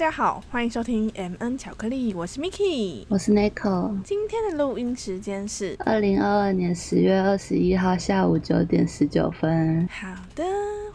[0.00, 4.02] 家好，欢迎收听 M N 巧克力，我是 Miki，我是 Nico。
[4.02, 9.86] 今天的录音时间是二零二二年十月二十一号下午九点十九分。
[9.92, 10.42] 好的，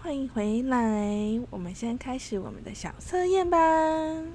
[0.01, 1.39] 欢迎回来。
[1.51, 3.59] 我们先开始我们的小测验吧。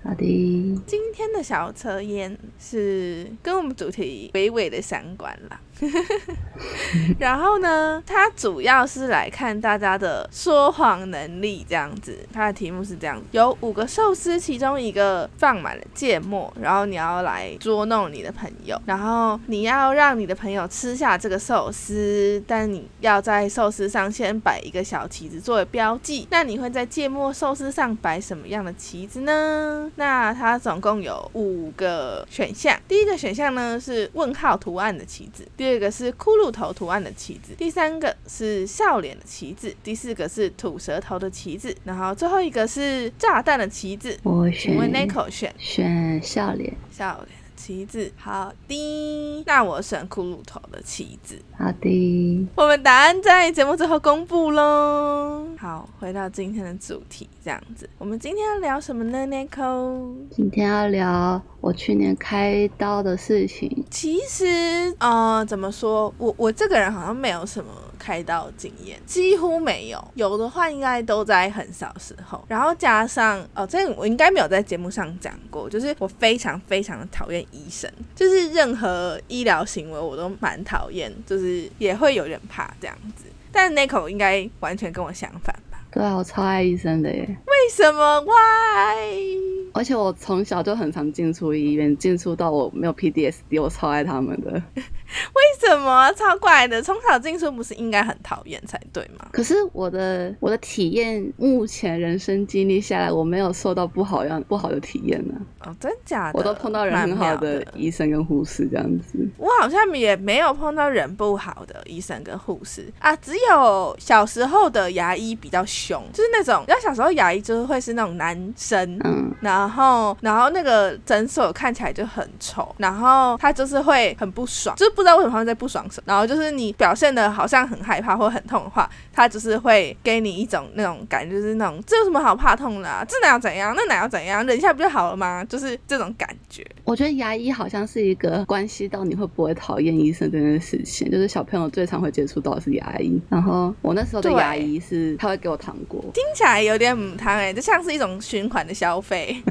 [0.05, 5.61] 好的，今天的小测验是跟我们主题微微的相关啦。
[7.19, 12.19] 然后呢，它主要是来看大家的说谎能力这样子。
[12.33, 26.27] 它的题目是这样：有五个寿司，其中一个放满了芥末，然后你要来捉弄你的朋友，然后你要让你的朋友吃下这个寿司，但你要在寿司上先摆一个小旗子作为标记。
[26.31, 29.91] 那你会在芥末寿司上摆什么样的旗子呢？
[29.97, 32.79] 那它总共有五个选项。
[32.87, 44.19] 第一个选项呢是问号图案的旗子，第个是骷髅头图案的旗子，第三个是笑脸的旗子，第四个是吐舌头的旗子，然后最后一个是炸弹的旗子。
[44.23, 46.75] 我请问选 Nico 选选笑脸。
[46.91, 51.37] 笑脸的旗子，好的，那我选骷髅头的旗子。
[51.59, 55.47] 好的，我们答案在节目最后公布喽。
[55.59, 60.15] 好，回到今天的主题，这样子，我们今天要聊什么呢，Nico？
[60.31, 63.85] 今天要聊我去年开刀的事情。
[63.91, 67.71] 其实，呃，怎么说，我我这个人好像没有什么
[68.01, 72.43] 开刀经验，几乎没有，有的话应该都在很小时候。
[72.49, 83.27] 然后加上，哦，这我应该没有在节目上讲过，就是我非常非常的讨厌医生，就是任何医疗行为我都蛮讨厌，就是也会有点怕这样子。
[83.53, 85.55] 但 Nico 应该完全跟我相反？
[85.93, 89.71] 对啊，我超爱医生的耶，为什么？Why？
[89.73, 94.51] 而且我从小就很常进出医院，进出到我没有 PDSD，我超爱他们的。
[94.75, 96.13] 为什么？
[96.13, 96.81] 超怪的！
[96.83, 99.29] 从小进出不是应该很讨厌才对吗？
[99.33, 105.35] 可是我的我的体验，目前人生经历下来，我没有受到不好样不好的体验呢、
[105.65, 106.39] 哦，真假的？
[106.39, 109.29] 我都碰到人很好的医生跟护士这样子。
[109.37, 135.45] 我好像也没有碰到人不好的医生跟护士啊，只有小时候的牙医比较凶，就是那种，然后小时候牙医就是会是那种男生，嗯，然后然后那个诊所看起来就很丑，然后他就是会很不爽，就是不知道为什么他们在不爽什么，然后就是你表现的好像很害怕或很痛的话，他就是会给你一种那种感觉，就是那种这有什么好怕痛的、啊，这哪要怎样，那哪要怎样，忍一下不就好了吗？
[135.45, 136.67] 就是这种感觉。
[136.85, 143.21] 我觉得牙医好像是一个关系到你会不会讨厌医生这件事情，就是小朋友最常会接触到的是牙医。
[143.29, 149.41] 然后我那时候的对牙医是他会给我糖果，听起来有点母汤哎，就像是一种循环的消费。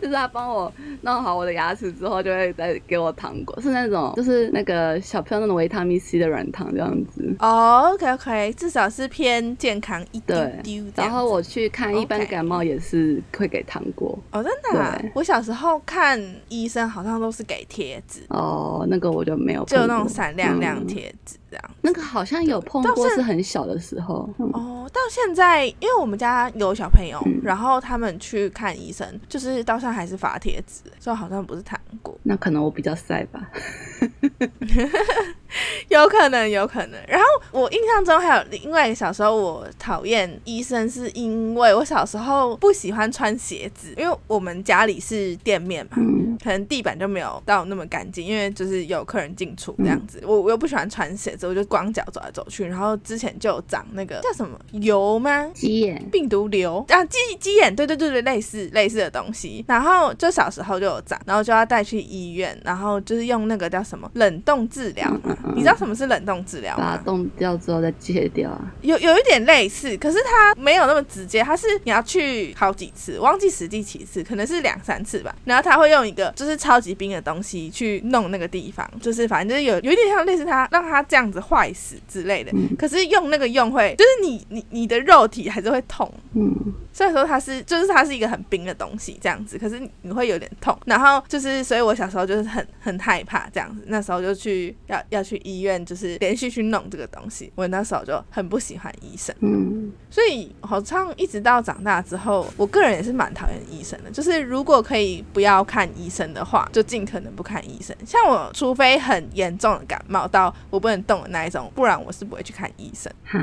[0.00, 0.72] 就是他帮我
[1.02, 7.36] 弄好我的牙齿之后，就会再给我糖果，是那种就是那个小朋友那种维他命 C 的软糖这样子。
[7.38, 10.92] 哦、o k OK，至少是偏健康一丢对丢这样子。
[11.02, 14.18] 然后我去看一般感冒也是会给糖果。
[14.32, 21.70] 哦，真的、我小时候看医生好像都是给贴纸，哦，那个我就没有就过，那种闪亮亮嗯贴纸这样。
[21.82, 24.28] 那个好像有碰过，倒是是很小的时候。
[24.38, 33.50] 嗯哦，到现在，因为我们家有小朋友，嗯然后他们去看医生，就是到现在还是发贴纸，所以好像不是谈过，那可能我比较晒吧。
[35.88, 37.00] 有可能，有可能。
[37.06, 50.22] 然后我印象中还有另外一个小时候我讨厌医生，是因为我小时候不喜欢穿鞋子，因为我们家里是店面嘛，嗯，可能地板就没有到那么干净，因为就是有客人进出这样子。
[50.26, 52.64] 我我又不喜欢穿鞋子，我就光脚走来走去。
[52.66, 55.50] 然后之前就有长那个叫什么油吗？
[55.54, 56.02] 鸡眼。
[56.10, 59.64] 病毒瘤啊，鸡鸡眼，对对对对，类似类似的东西。
[59.68, 65.36] 然后就小时候就有长，然后就要带去医院，然后就是用那个叫什么冷冻治疗嘛。
[65.54, 66.84] 你知道什么是冷冻治疗吗？
[66.84, 68.60] 把它冻掉之后再切掉啊。
[68.82, 75.34] 有有一点类似，可是它没有那么直接，它是你要去好几次，忘记实际几次，可能是两三次吧。
[75.44, 82.50] 然后他会用一个就是超级冰的东西去弄那个地方，就是反正就是有有一点像类似它让它这样子坏死之类的。
[82.52, 86.52] 嗯可是用那个用会，就是你你你的肉体还是会痛，嗯，
[86.92, 90.76] 虽然说它是，就是它是一个很冰的东西这样子，可是你你会有点痛。
[90.84, 97.52] 然后就是，所以我小时候就是很很害怕这样子，那时候就去要要去医院，就是连续去弄这个东西。
[97.54, 104.10] 我那时候就很不喜欢医生，嗯，所以好像一直到长大之后，我个人也是蛮讨厌医生的。
[104.10, 107.96] 就是如果可以不要看医生的话，就尽可能不看医生。
[108.04, 113.12] 像我，除非很严重的感冒到我不能动的那一种，不然我是不会去看医生。
[113.24, 113.38] 哈，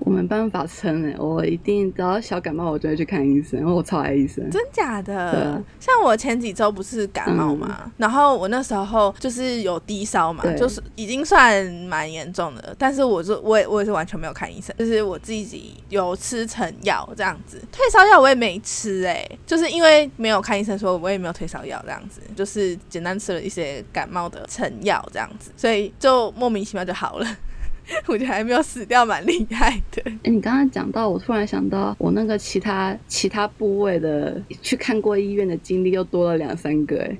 [0.00, 4.48] 我没办法撑诶，我一定只要小感冒我就会去看医生，因为我超爱医生。
[4.50, 5.62] 真假的？
[5.80, 17.58] 像我前几周不是感冒嘛，然后我那时候就是有低烧嘛，就是已已经算蛮严重的，但是我就我也我也是完全没有看医生，就是我自己有吃成药这样子。
[17.72, 27.26] 退烧药我也没吃哎、就是因为没有看医生说，我也没有退烧药这样子，就是简单吃了一些感冒的成药这样子，所以就莫名其妙就好了。
[28.04, 30.02] 我觉得还没有死掉，蛮厉害的。
[30.04, 37.16] 哎、 你刚刚讲到，我突然想到，我那个其他其他部位的去看过医院的经历又多了两三个、哎，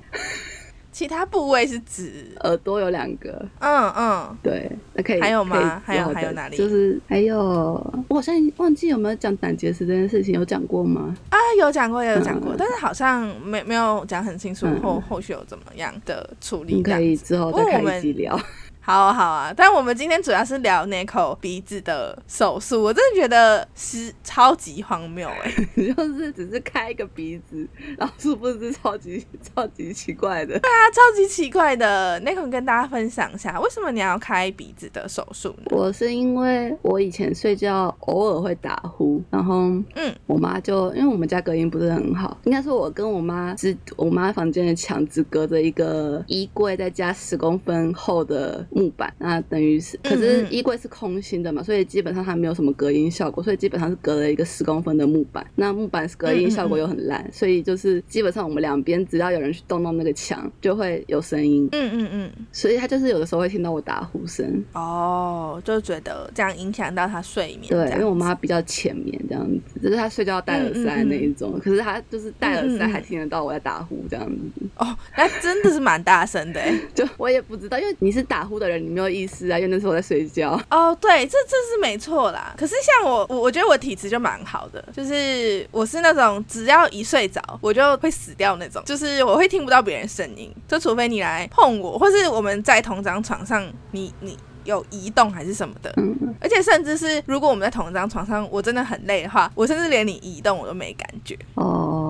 [0.91, 5.81] 其他部位是指，耳朵有两个，嗯嗯，对，那可以还有吗？
[5.85, 6.57] 还有还有哪里？
[6.57, 7.35] 就是还有，
[8.07, 11.15] 我好像忘记有没有讲胆结石这件事情，有讲过吗？
[11.29, 12.55] 啊，有讲过，也有讲过，嗯。
[12.57, 14.81] 但是好像没没有讲很清楚嗯。
[14.81, 16.99] 后后续有怎么样的处理你可。
[16.99, 18.37] 以之后再开一集聊。
[18.89, 25.53] 好啊好啊，但我们今天主要是聊那口鼻子的手术，我真的觉得是超级荒谬哎、
[25.93, 27.67] 就是只是开一个鼻子，
[27.99, 30.59] 然后是不是超级超级奇怪的？
[30.59, 32.19] 对啊，超级奇怪的。
[32.21, 35.65] 那口跟大家分享一下，为什么你要开鼻子的手术呢？
[35.69, 55.45] 我是因为我以前睡觉偶尔会打呼，然后嗯我妈就因为我们家隔音不是很好，应该说我跟我妈只我妈房间的墙只隔着一个衣柜，再加十公分厚的木板，那等于是可是衣柜是空心的嘛，所以基本上它没有什么隔音效果，所以基本上是隔了一个十公分的木板。
[55.55, 61.67] 那木板隔音效果又很烂，所以就是基本上我们两边只要有人去动动那个墙，就会有声音。
[61.71, 67.67] 嗯嗯嗯，所以他就是有的时候会听到我打呼声，哦，就觉得这样影响到他睡眠。
[67.69, 74.87] 对因为我妈比较浅眠这样子，就是她睡觉戴耳塞那一种，可是她就是戴耳塞还听得到我在打呼这样子，哦，
[75.17, 76.79] 那真的是蛮大声的哎。
[76.93, 80.59] 就我也不知道，因为你是打呼的人，你没有意思啊，因为那时候我在睡觉。
[80.69, 82.53] 哦，对，这这是没错啦。
[82.57, 94.37] 可是像我，我我觉得我体质就蛮好的，就是我是那种只要一睡着我就会死掉那种，就是我会听不到别人声音，就除非你来碰我，或是我们在同张床上，你你。
[94.65, 101.35] 有移动还是什么的，嗯，而且甚至是如果我们在同一张床上，我真的很累的话，我甚至连你移动我都没感觉。
[101.55, 102.08] 哦，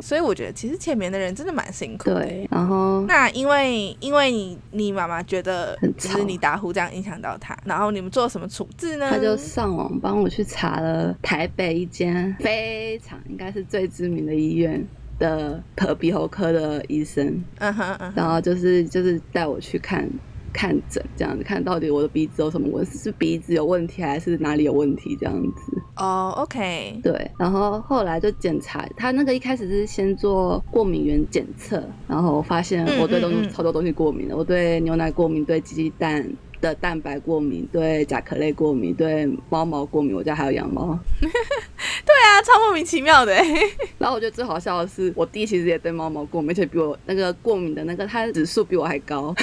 [0.00, 2.24] 所以我觉得其实前面的人真的蛮辛苦的。
[2.24, 9.10] 对，然后那因为因为你你妈妈觉得很吵就是你打呼这样影响到她，然后你们做什么处置呢？
[9.10, 14.84] 她就上网帮我去查了台北一间非常应该是最知名的医院
[15.18, 20.08] 的耳鼻喉科的医生，嗯哼，然后就是就是带我去看
[20.56, 25.82] 看诊，这样子看到底我的鼻子有什么问题，是鼻子有问题还是哪里有问题这样子。
[25.96, 36.26] 哦，OK，对，然后后来就检查，他那个一开始是先做过敏原检测，然后发现嗯我对东西、嗯嗯超多东西过敏的，我对牛奶过敏，对鸡蛋
[36.60, 40.98] 的蛋白过敏，对甲壳类过敏，对猫毛过敏，我家还有养猫。
[42.06, 43.44] 对啊，超莫名其妙的欸。
[43.98, 49.34] 然后我觉得最好笑的是，我弟其实也对猫毛过敏，而且比我那个过敏的那个他指数比我还高，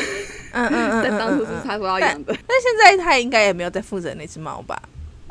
[0.53, 2.33] 嗯嗯嗯，但当初是他说要养的。
[2.47, 4.81] 但现在他应该也没有在负责那只猫吧？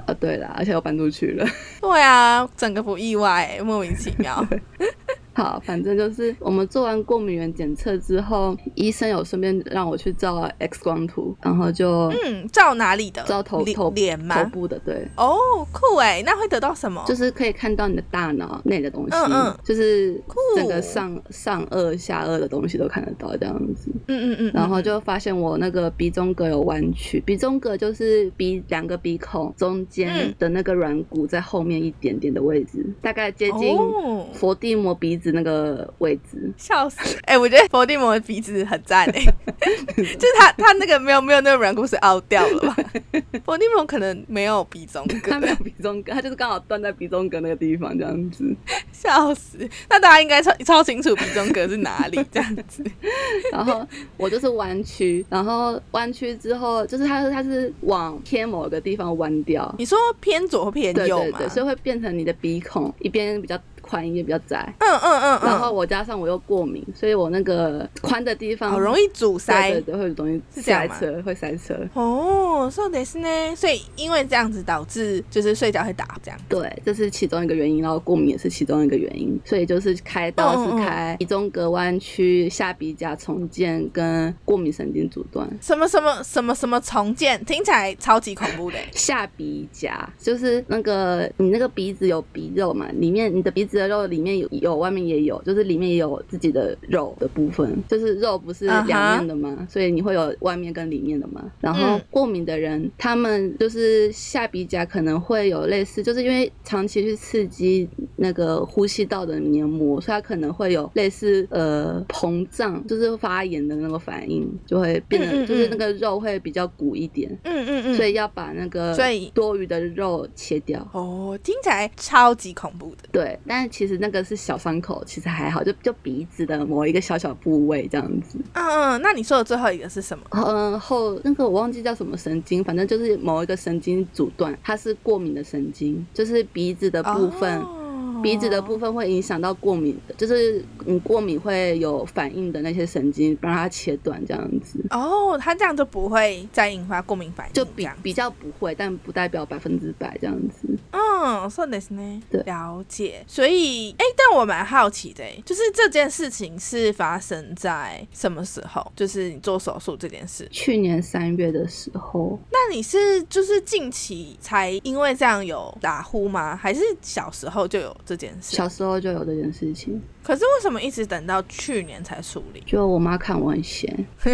[0.07, 1.47] 啊，对啦，而且我搬出去了。
[1.81, 4.47] 对啊，整个不意外欸，莫名其妙。
[5.35, 13.23] 好，反正就是我们做完过敏原检测之后，医生有顺便让我去照 X 光图，然后就嗯，照哪里的？
[13.25, 14.43] 照头头头脸吗？
[14.45, 15.37] 部的，对，哦，
[15.73, 17.03] 酷哎，那会得到什么？
[17.07, 20.21] 就是可以看到你的大脑内的东西，嗯嗯就是
[20.57, 23.91] 整个上上颚、下颚的东西都看得到这样子。
[24.09, 36.53] 嗯嗯嗯，然后就发现我那个鼻中隔有弯曲，鼻中隔就是鼻两个鼻孔中间嗯的那个软骨在后面一点点的位置，大概接近哦伏地魔鼻子那个位置。
[36.57, 37.17] 笑死！
[37.23, 39.23] 哎、我觉得伏地魔的鼻子很赞哎，
[39.97, 42.77] 就是他他那个没有没有那个软骨是凹掉了吧？
[43.47, 48.45] 伏地魔可能没有鼻中隔，他没有鼻中隔，他就是刚好断在鼻中隔那个地方这样子。
[48.93, 49.59] 笑死！
[49.89, 52.85] 那大家应该超超清楚鼻中隔是哪里这样子。
[53.53, 53.87] 然后
[54.17, 61.23] 我就是弯曲，然后弯曲之后，就是它它是往偏某个地方弯掉，你说偏左或偏右嘛？
[61.25, 63.59] 对对对，所以会变成你的鼻孔一边比较
[63.92, 64.74] 宽，一边比较窄。
[64.80, 69.72] 嗯嗯嗯嗯，然后我加上我又过敏，所以我那个宽的地方好容易阻塞。
[69.72, 71.74] 对对对，会有东西是这样吗塞车，会塞车。
[71.94, 73.56] 哦，そうですね。
[73.56, 76.40] 所以因为这样子导致就是睡觉会打这样。
[76.50, 85.48] 对，这是其中一个原因，然后过敏也是其中一个原因，所以就是开刀嗯嗯嗯是开鼻中隔弯曲、下鼻甲重建跟过敏神经阻断。
[85.62, 88.90] 什么什么什么什么重建，听起来超级恐怖的欸。
[88.92, 101.45] 下鼻甲就是那个你那个鼻子有鼻肉嘛，里面你的鼻子 的肉里面有有，外面也有，就是里面也有自己的肉的部分，就是肉不是两面的吗所以你会有外面跟里面的嘛。
[101.61, 120.87] 然后嗯过敏的人，他们就是下鼻甲可能会有类似，就是因为长期去刺激那个呼吸道的黏膜，所以它可能会有类似呃膨胀，就是发炎的那个反应，就会变得嗯嗯嗯就是那个肉会比较鼓一点，嗯嗯嗯，所以要把那个所以多余的肉切掉。
[120.93, 123.09] 哦，听起来超级恐怖的。
[123.11, 128.39] 对，但是其实那个是小伤口，其实还好，就就鼻子的某一个小小部位这样子。
[128.55, 130.25] 嗯嗯，那你说的最后一个是什么？
[130.31, 137.59] 嗯，后那个我忘记叫什么神经，反正就是某一个神经阻断，它是过敏的神经，就是鼻子的部分。
[137.61, 137.79] 哦
[138.22, 150.68] 鼻子的部分会影响到过敏的，就是你过敏会有反应的那些神经，让它切断这样子，哦，它这样就不会再引发过敏反应，就比这样比较不会，但不代表百分之百这样子。
[150.92, 152.22] 嗯，そうですね。
[152.30, 153.24] 对了解。
[153.28, 158.92] 所以，哎、但我蛮好奇的，哎，就是这件事情是发生在什么时候？
[158.96, 160.48] 就是你做手术这件事。
[160.52, 166.56] 去年三月的时候，那你是就是近期才因为这样有打呼吗？
[166.56, 167.96] 还是小时候就有
[168.41, 172.63] 小时候就有这件事情，可是为什么一直等到去年才处理？
[172.67, 174.07] 就我妈看我很闲，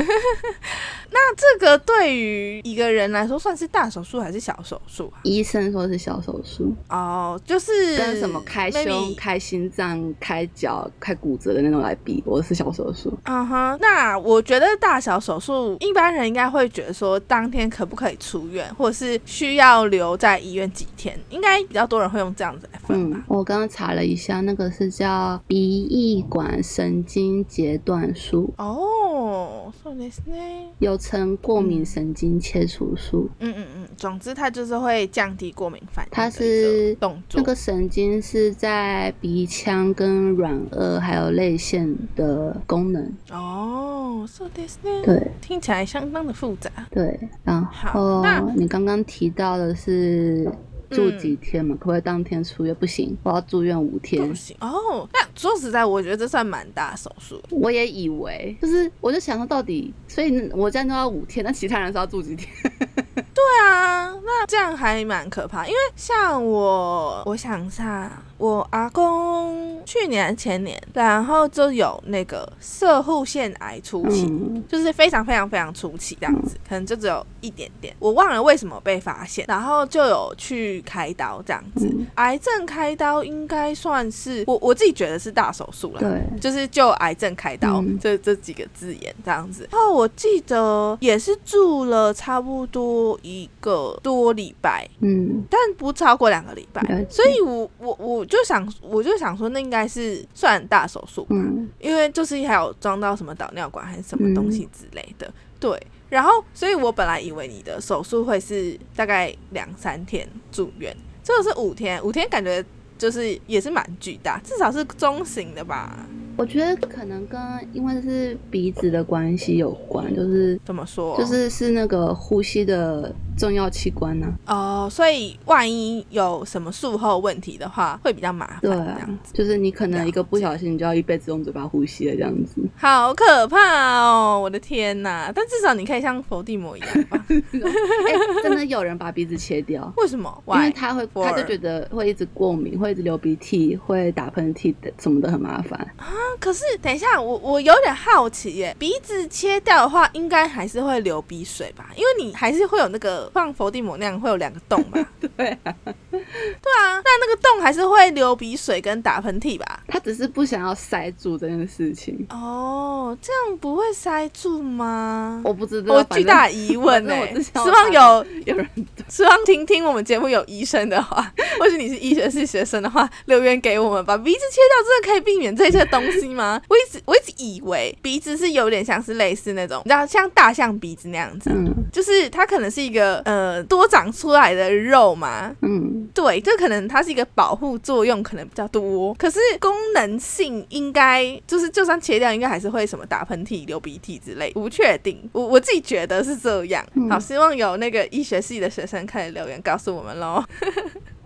[1.11, 5.21] 那这个对于一个人来说算是大手术还是小手术啊？
[5.25, 13.19] 医生说是小手术，哦，就是跟什么开胸、开心脏、开脚、开骨折的那种来比，我是小手术。
[13.25, 30.70] 嗯哼，那我觉得大小手术，一般人应该会觉得说，当天可不可以出院，或者是需要留在医院几天，应该比较多人会用这样子来分吧嗯。，我刚刚查了一下，那个是叫鼻翼管神经截断术，哦，そうですね。
[30.80, 33.30] 又称过敏神经切除术。
[33.40, 37.40] 嗯嗯嗯，总之它就是会降低过敏反应的它一个是动作。
[37.40, 43.12] 那个神经是在鼻腔、跟软腭还有泪腺的功能。
[43.30, 45.04] 哦，そうですね。
[45.04, 46.72] 对听起来相当的复杂。
[46.92, 50.50] 对，然好后那你刚刚提到的是
[50.91, 51.75] 住嗯几天嘛？
[51.79, 52.75] 可不可以当天出院？
[52.75, 54.35] 不行，我要住院五天不。
[54.35, 57.43] 行哦，那说实在，我觉得这算蛮大手术。
[57.51, 62.49] 我也以为，就是我就想说，到底，所以我这样都要五天，那其他人是要住几天？
[63.15, 74.27] 对啊，那这样还蛮可怕，因为像我，我想一下，我阿公去年前年，然后就有那个射护腺癌初期。
[74.29, 81.87] 嗯，就是非常非常非常初期这样子，可能就只有一点点，我忘了为什么被发现，然后就有去开刀这样子。
[81.87, 89.69] 嗯癌症开刀应该算是我我自己觉得是大手术了，对，就是就癌症开刀、嗯这这几个字眼这样子。
[89.71, 105.81] 然后我记得也是住了差不多一个多礼拜，嗯，但不超过两个礼拜，所以我我我就想我就想说那应该是算大手术吧，嗯因为就是还有装到什么导尿管还是什么东西之类的，对。
[106.11, 112.65] 然后，所以我本来以为你的手术会是大概两三天住院，这个是五天，五天感觉
[112.97, 116.07] 就是也是蛮巨大，至少是中型的吧？
[116.39, 117.39] 我觉得可能跟
[117.75, 121.15] 因为是鼻子的关系有关，就是怎么说？
[121.19, 132.61] 就是是那个呼吸的重要器官呢、哦，所以万一有什么术后问题的话，会比较麻烦，对啊这样子，就是你可能一个不小心，你就要一辈子用嘴巴呼吸了这样子。
[132.77, 134.41] 好可怕哦！
[134.43, 135.31] 我的天哪！
[135.35, 137.25] 但至少你可以像伏地魔一样吧？
[137.29, 140.43] 哎、真的有人把鼻子切掉，为什么？
[140.47, 140.73] 因为 Why？
[140.73, 146.07] 他会他就觉得会一直过敏，会一直流鼻涕，会打喷嚏的，什么的很麻烦啊。
[146.41, 151.91] 可是等一下，我我有点好奇耶，鼻子切掉的话，应该还是会流鼻水吧？
[151.97, 154.99] 因为你还是会有那个像伏地魔那样会有两个洞吧？
[155.37, 155.75] 对啊，
[156.11, 159.81] 对啊，那那个洞还是会流鼻水跟打喷嚏吧？
[159.89, 162.27] 他只是不想要塞住这件事情。
[162.31, 165.41] 哦，这样不会塞住吗？
[165.45, 168.69] 我不知道，我巨大疑问呢我之，前希望有有人
[169.09, 174.17] 希望听听我们节目有医生的话， 或许你是医学系学生的话，留言给我们吧。
[174.17, 176.61] 鼻子切掉真的可以避免这些东西吗？
[176.69, 185.55] 我一直我一直以为鼻子是有点像是类似那种，你知道像大象鼻子那样子，嗯就是它可能是一个呃多长出来的肉嘛。
[185.63, 189.15] 嗯，对，这可能它是一个保护作用，可能比较多。
[189.15, 195.29] 可是功能性应该就是，就算切掉，应该还是会什么打喷嚏、流鼻涕之类，不确定。
[195.33, 196.85] 我我自己觉得是这样。
[196.95, 200.43] 嗯好，希望有那个医学系的学生可以留言告诉我们喽。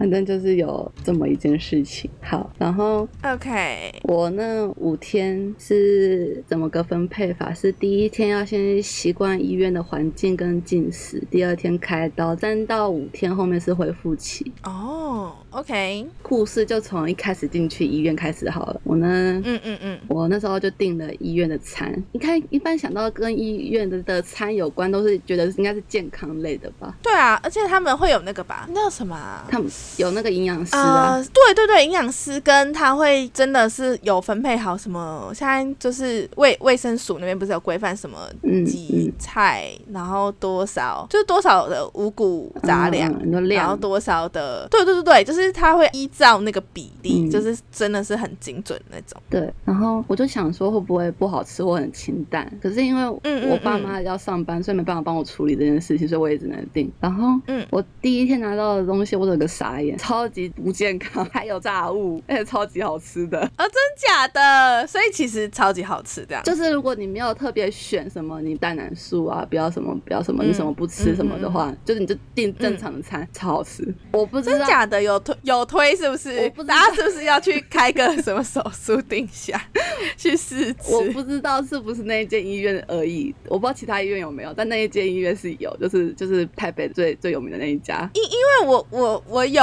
[0.03, 2.11] 反正就是有这么一件事情。
[2.21, 7.55] 好，然后 OK，我那五天是怎么个分配法？
[7.55, 14.51] 是第一天要先习惯医院的环境跟进食，第二天开刀，三到五天后面是恢复期。
[14.65, 18.81] 哦，OK，故事就从一开始进去医院开始好了。
[18.83, 21.95] 我呢，嗯嗯嗯，我那时候就订了医院的餐。
[22.11, 26.93] 你看，一般想到跟医院的的餐有关，都是觉得应该是健康类的吧？
[27.01, 29.47] 对啊，而且他们会有那个吧，那叫什么啊？
[29.49, 47.31] 他们有那个营养师啊，呃，对对对，营养师跟他会真的是有分配好什么，现在就是卫卫生署那边不是有规范什么嗯几嗯菜，然后多少就是多少的五谷杂粮，然后量多少的，对对对对，就是他会依照那个比例，嗯。
[47.31, 49.21] 就是真的是很精准那种。
[49.31, 56.91] 对，然后我就想说会不会不好吃或很清淡，可是因为嗯我爸妈要上班，所以没办法帮我处理这件事情，所以我也只能订。
[57.01, 57.67] 然后，嗯。
[57.71, 63.41] 我第一天拿到的东西，我整个傻眼，超级不健康， 还有炸物，而且超级好吃的。
[63.41, 64.87] 哦，真假的？
[64.87, 66.43] 所以其实超级好吃，这样。
[66.45, 73.87] 就是如果你没有特别选什么，你蛋奶素啊，不要什么，不要什么，嗯你什么不吃什么的话，就是你就订正常的餐，超好吃。
[74.13, 76.63] 我不知道，真假的有推有推是不是我不？
[76.63, 79.61] 知道大家是不是要去开个什么手术定下
[80.17, 80.93] 去试吃？
[80.93, 88.09] 我不知道是不是那一间医院而已，我不知道其他医院有没有，但那一间医院是有，就是就是台北最最有名的那一家。
[88.15, 89.62] 因因为我我我有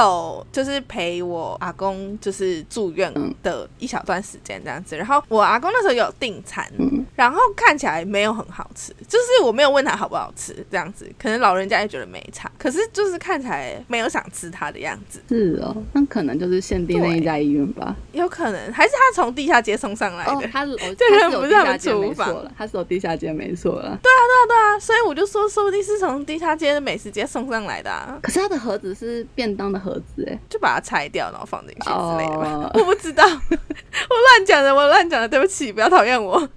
[0.52, 17.94] 就是陪我阿公就是住院嗯的一小段时间这样子，然后我阿公那时候有订餐，嗯，然后看起来没有很好吃，就是我没有问他好不好吃这样子，可能老人家也觉得没差，可是就是看起来没有想吃它的样子，是哦，那可能就是限定那一家医院吧。
[18.12, 20.32] 有可能还是他从地下街送上来的。
[20.32, 23.98] 哦，他是哦， 这人他不是他们厨房他是有地下街没错了。
[24.02, 32.46] 对啊，对啊，对啊所以我就说，说不定是从地下街的美食街送上来的、啊，可是他的盒子是便当的盒子，哎，就把它拆掉，然后放进去之类的吧。
[32.46, 36.48] 哦 我不知道， 我乱讲的，我乱讲的，对不起，不要讨厌我。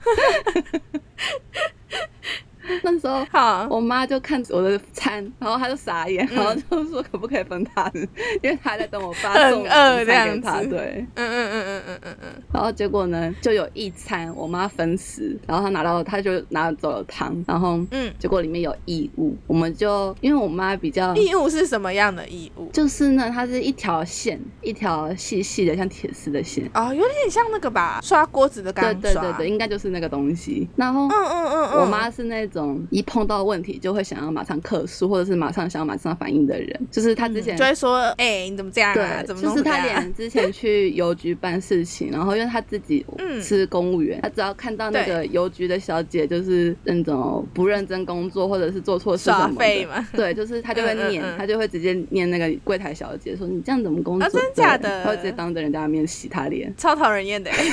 [2.84, 8.00] 那时候好，我妈就看我的餐，然后她就傻眼，嗯然后就说可不可以分她的，
[8.42, 11.06] 因为她在等我爸送午餐饿这样给她，子对。
[11.16, 22.70] 嗯嗯嗯嗯嗯嗯嗯，然后结果呢，就有一餐我妈分食，然后她拿到，她就拿走了汤，然后嗯结果里面有异物，我们就因为我妈比较异物是什么样的异物？
[22.72, 29.02] 就是呢，它是一条线，一条细细的像铁丝的线，哦，有点像那个吧，刷锅子的对钢刷。
[29.02, 30.68] 对对对，应该就是那个东西。
[30.76, 36.88] 然后嗯嗯嗯嗯，我妈是那种一碰到问题就会想要马上克诉，或者是马上想要马上反应的人。
[36.92, 39.22] 就是他之前、嗯就会说，哎、你怎么这样啊？
[39.22, 40.02] 对，怎么就是她弄成这样？
[40.02, 49.86] 连之前去邮局办事情， 然后因为他自己嗯是公务员，他只要看到那个邮局的小姐就是那种不认真工作，或者是做错事什耍么的。
[49.88, 50.08] 嘛？
[50.14, 57.70] 对，就是他就会念，嗯她就会直接念那个柜台小姐说：“你这样怎么工作？”啊真假的他会直接当着人家的面洗他脸，超讨人厌的、 欸。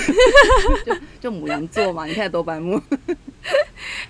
[0.86, 2.80] 就就母羊座嘛，你看多白目。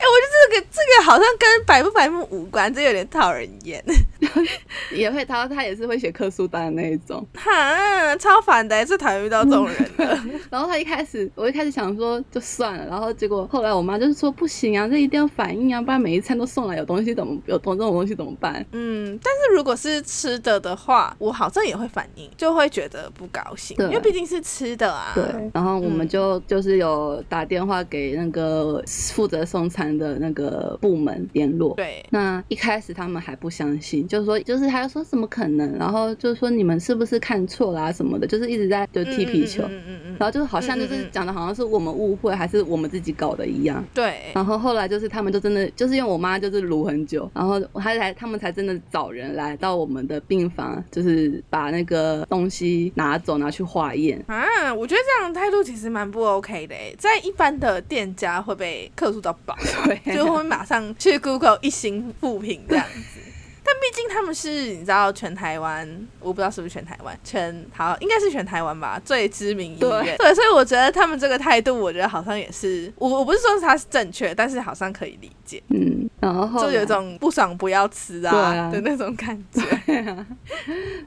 [0.01, 3.83] 哎、我觉得这个这个好像跟白不白目无关，这有点讨人厌。
[4.93, 7.25] 也会，他他也是会写客诉单的那一种。
[7.35, 10.25] 哈，超烦的，最讨厌遇到这种人了。
[10.51, 18.65] 然后他一开始，我一开始想说就算了，然后结果后来我妈就是说不行啊，这一定要反应啊，不然每一餐都送来有东西怎么有这种东西怎么办？
[18.73, 25.13] 嗯，但是如果是吃的的话，我好像也会反应，就会觉得不高兴，因为毕竟是吃的啊。
[25.15, 28.83] 对，然后我们就、就是有打电话给那个
[29.21, 31.75] 负责送餐的那个部门联络。
[31.75, 43.85] 对那一开始他们还不相信，就是说，就是还说怎么可能，然后就是说你们是不是看错啦、什么的，就是一直在就踢皮球，嗯嗯嗯嗯然后就是好像就是讲的好像是我们误会，还是我们自己搞的一样。
[43.93, 54.23] 对，然后后来就是他们就真的就是因为我妈就是撸很久，然后他才他们才真的找人来到我们的病房，就是把那个东西拿走拿去化验。
[54.27, 63.21] 啊，我觉得这样的态度其实蛮不 OK 的，在一般的店家会被客诉到爆， 对，就会马上去 Google 一星复评这样子。
[63.63, 65.87] 但毕竟他们是你知道全台湾，
[66.19, 70.17] 我不知道是不是全台湾，全好应该是全台湾吧，最知名医院。
[70.17, 78.71] 对所以我觉得他们这个态度，我觉得好像也是，我我不是说他是正确，但是好像可以理解，嗯，然后就有一种不爽不要吃啊啊。
[78.73, 79.63] 的那种感觉。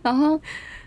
[0.02, 0.39] 然后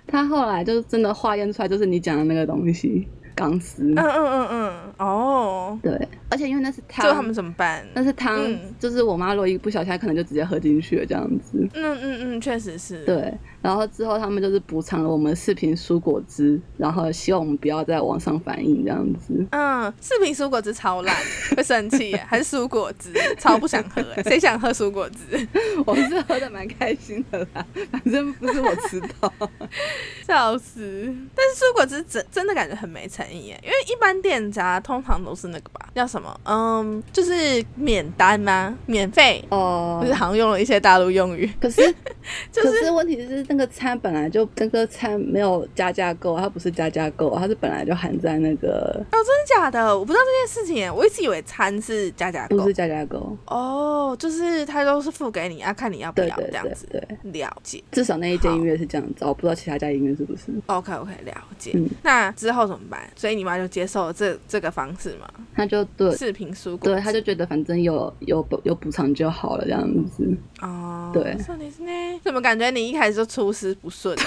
[0.07, 7.87] 他后来就真的化验出来就是你讲的那个东西钢丝，嗯嗯嗯嗯，哦，对，而且因为那是汤，就他们怎么办？
[7.94, 11.59] 那是汤，嗯就是我妈如果一不小心，她可能就直接喝进去了这样子。
[11.75, 13.05] 嗯嗯嗯，确实是。
[13.05, 19.46] 对，然后之后他们就是补偿了我们四瓶蔬果汁，然后希望我们不要在网上反映这样子。
[19.51, 21.14] 嗯，四瓶蔬果汁超烂，
[21.55, 25.46] 会生气，还是蔬果汁超不想喝，谁想喝蔬果汁？
[25.85, 29.31] 我是喝的蛮开心的啦，反正不是我吃到。
[30.27, 31.14] 笑死！
[31.35, 36.41] 但是蔬果汁真真的感觉很没诚意耶，因为一般店家通常都是那个吧，叫什么？
[36.45, 38.77] 嗯，就是免单吗？
[38.87, 39.45] 免费？
[39.51, 41.51] 哦就是好像用了一些大陆用语。
[41.61, 41.83] 可是
[42.53, 49.99] 就是可是问题是那个餐本来就那个餐没有加价购，它不是加价购，它是本来就含在那个哦，真的假的？
[49.99, 52.75] 我不知道这件事情，我一直以为餐是加价购不是。
[52.77, 53.37] 加价购。
[53.47, 56.87] 哦，就是他都是付给你，啊，看你要不要这样子。
[56.91, 60.53] 对对，了解至少那一间音乐是这样子，我不知道其他家音乐是不是。
[60.67, 61.73] ，OK OK，了解。
[61.75, 63.01] 嗯那之后怎么办？
[63.16, 65.28] 所以你妈就接受了这这个方式嘛？
[65.56, 70.26] 他就对视频蔬果对，汁他就觉得反正有有补有补偿就好了这样子。
[70.62, 72.20] 哦，对そうですね。
[72.24, 74.18] 怎么感觉你一开始就出师不顺？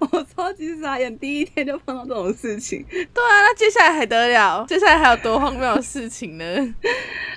[0.00, 2.84] 我超级傻眼，第一天就碰到这种事情。
[2.90, 4.64] 对啊，那接下来还得了？
[4.66, 6.44] 接下来还有多荒谬的事情呢？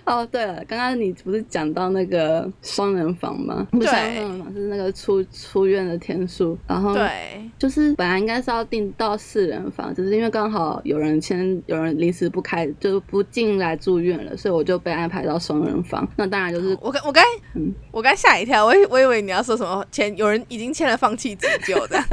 [0.09, 3.67] 哦，对了，刚刚你不是讲到那个双人房吗？
[3.71, 7.11] 不是对双人房，是那个出出院的天数，然后对，
[7.59, 16.09] 就是本来应该是要订到四人房，只是因为刚好有人签，有人临时不开，就不进来住院了，所以我就被安排到双人房。
[16.17, 17.23] 那当然就是我刚我刚
[17.55, 21.99] 嗯我刚吓一跳，我以我以为你要说什么签，有人已经签了放弃急救的。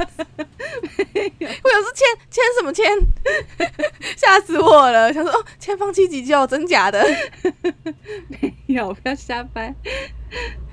[1.16, 2.84] 我想说签签什么签？
[4.16, 5.12] 吓死我了！
[5.12, 7.04] 想说哦，签放弃急救，真假的
[8.28, 9.74] 没有，不要瞎掰。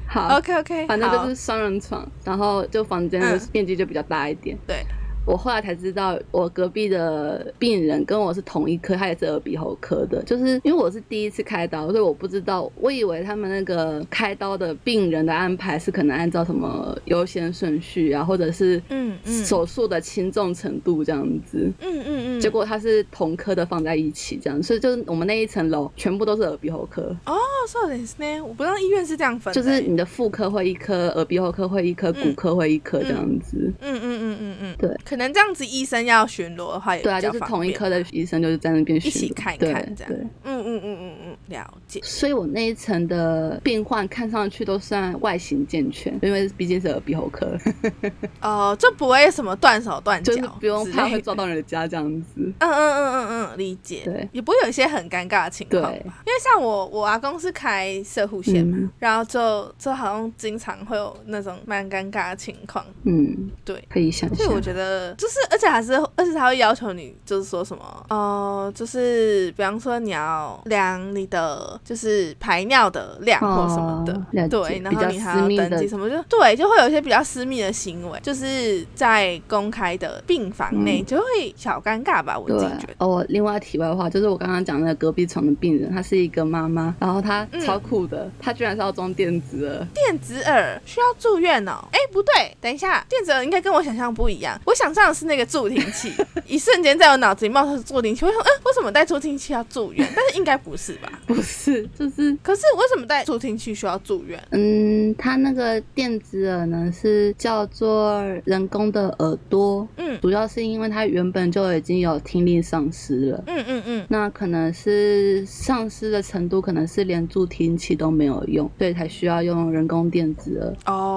[0.08, 4.58] 好？OK OK，反正就是双人床，然后就房间的嗯面积就比较大一点。
[4.68, 4.86] 对。
[5.27, 10.23] 我后来才知道，我隔壁的病人跟我是同一科，他也是耳鼻喉科的。
[10.23, 21.71] 就是因为我是第一次开刀，所以我不知道，我以为他们那个开刀的病人的安排是可能按照什么优先顺序啊，或者是嗯嗯手术的轻重程度这样子。
[21.83, 27.15] 嗯嗯嗯，结果他是同科的放在一起，这样，所以就是我们那一层楼全部都是耳鼻喉科。
[27.27, 27.37] 哦，
[27.69, 28.43] そうですね。
[28.43, 33.71] 我不知道医院是这样分的欸，就是你的妇科会一科，耳鼻喉科会一科，嗯骨科会一科这样子。
[33.83, 42.00] 嗯嗯嗯嗯嗯，对， 可能这样子医生要巡逻的话也对啊，就是同一科的医生就是在那边一起看一看这样对，嗯嗯嗯嗯嗯，了解。
[42.04, 47.56] 所以我那一层的病患看上去都算外形健全，因为毕竟是耳鼻喉科，
[48.42, 52.34] 哦，就不会什么断手断脚就是不用怕会撞到人家这样子。
[52.38, 54.02] 嗯嗯嗯嗯嗯，理解。
[54.04, 55.90] 对也不会有一些很尴尬的情况吧？
[55.92, 62.84] 对因为像我，我阿公是开射护线嘛，嗯然后就就好像经常会有那种蛮尴尬的情况。
[63.04, 64.64] 嗯，对，可以想象所以我。
[64.64, 82.94] 觉得就是，而且还是，而且他会要求你，就是说什么，哦、就是比方说你要量你的就是排尿的量或什么的，哦对，然后你还要登记什么，就对，就会有一些比较私密的行为，就是在公开的病房内嗯就会小尴尬吧，我自己觉得。
[83.00, 91.74] 哦，另外题外话就是我刚刚讲的那个隔壁床的病人，她是一个妈妈，然后她嗯超酷的，她居然是要装电子耳，电子耳需要住院哦？
[91.92, 94.60] 哎，不对，等一下，电子耳应该跟我想象不一样。
[94.66, 96.12] 我想象的是那个助听器，
[96.48, 100.08] 一瞬间在我脑子里冒出助听器，我想，嗯，为什么带助听器要住院？
[100.16, 101.12] 但是应该不是吧？
[101.26, 104.42] 不是，就是可是为什么带助听器需要住院？
[104.52, 113.44] 嗯，它那个电子耳呢是叫做人工的耳朵，嗯主要是因为它原本就已经有听力丧失了。
[113.48, 120.94] 嗯嗯嗯，那可能是丧失的程度，可能是连助听器都没有用，所以才需要用人工电子耳。
[120.94, 121.13] 哦，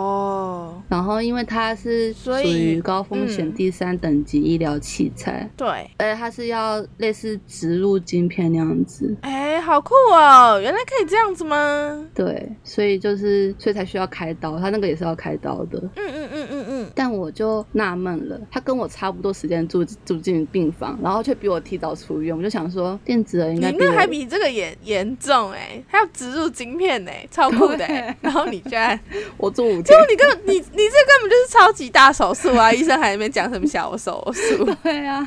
[0.96, 9.14] 然后，因为它是属于高风险嗯第三等级医疗器材，对，而且它是要类似植入晶片那样子。
[9.20, 10.59] 哎，好酷哦！
[10.59, 12.02] 原来可以这样子吗？
[12.14, 15.78] 对，所以就是所以才需要开刀，它那个也是要开刀的。
[15.96, 16.55] 嗯嗯嗯嗯
[16.87, 28.16] 嗯，但我就纳闷了，他跟我差不多时间住住进病房，然后却比我提早出院，我就想说电子人应该你那还比这个严严重哎，还要植入晶片哎，超酷的 哎。
[28.20, 28.99] 然后你居然
[29.37, 32.72] 我做五天结果， 你根本你你这根本就是超级大手术啊！
[32.72, 35.27] 医生还在那边讲什么小手术，对啊，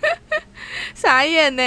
[0.94, 1.62] 傻眼呢。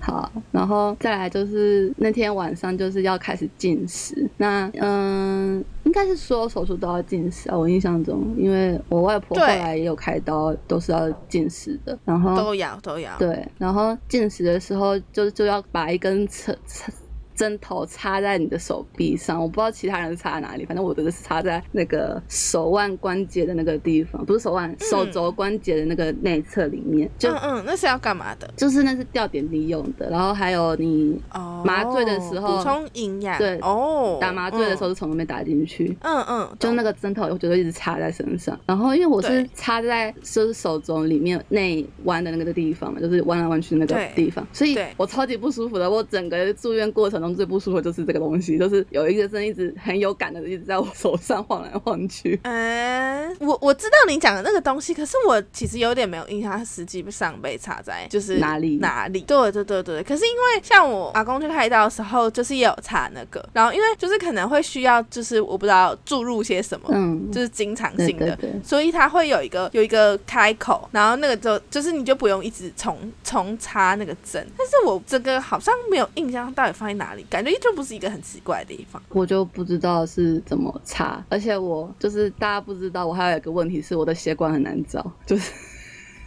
[0.00, 13.16] 好，然后再来就是那天晚上就是要开始进食，那嗯，应该是所有手术都要进食啊，我印象中，因为我外婆后来也有开刀，都是要进食的，然后都要都要。
[13.18, 16.92] 对，然后进食的时候就就要把一根针插
[17.34, 28.48] 针头插在你的手臂上，我不知道其他人插在哪里，反正我的是插在那个手腕关节的那个地方，不是手腕，手肘关节的那个内侧里面，就、嗯嗯，那是要干嘛的？
[28.56, 33.38] 就是那是吊点滴用的，然后还有你哦，麻醉的时候补充营养。
[33.38, 35.96] 对哦，打麻醉的时候是从那边打进去。
[36.02, 38.58] 嗯，嗯嗯，就那个个针头，我觉得一直插在身上。
[38.66, 45.88] 然后因为我是插在就是手肘里面内弯的那个地方嘛，就是弯来弯去那个地方，所以我超级不舒服的。
[45.88, 52.38] 我整个住院过程中最不舒服的就是这个东西，就是有一个针一直很有感的一直在我手上晃来晃去。
[52.42, 59.20] 嗯，我我知道你讲的那个东西，可是我其实有点没有印象，它实际上被插在就是哪里哪里？
[59.20, 60.02] 对对对对。
[60.02, 74.46] 可是因为像我阿公去开刀的时候，就是也有插那个，然后因为就是可能会需要，就是我不知道注入些什么，嗯，就是经常性的，对对对所以它会有一个有一个开口，然后那个就就是你就不用一直重重插那个针。
[74.56, 79.02] 但是我这个好像没有印象到底放在哪里，感觉就不是一个很奇怪的地方。
[79.10, 85.50] 我就不知道是怎么插，而且我就是大家不知道，我还有一个问题是我的血管很难找，就是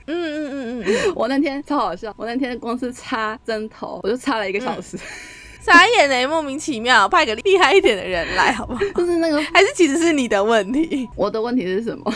[0.08, 4.98] 嗯嗯嗯嗯嗯， 我那天超好笑，我那天光是插针头我就插了一个小时，
[5.62, 8.80] 傻眼呢，莫名其妙，派个厉害一点的人来好不好？
[8.96, 12.14] 就是那个还是其实是你的问题，我的问题是什么？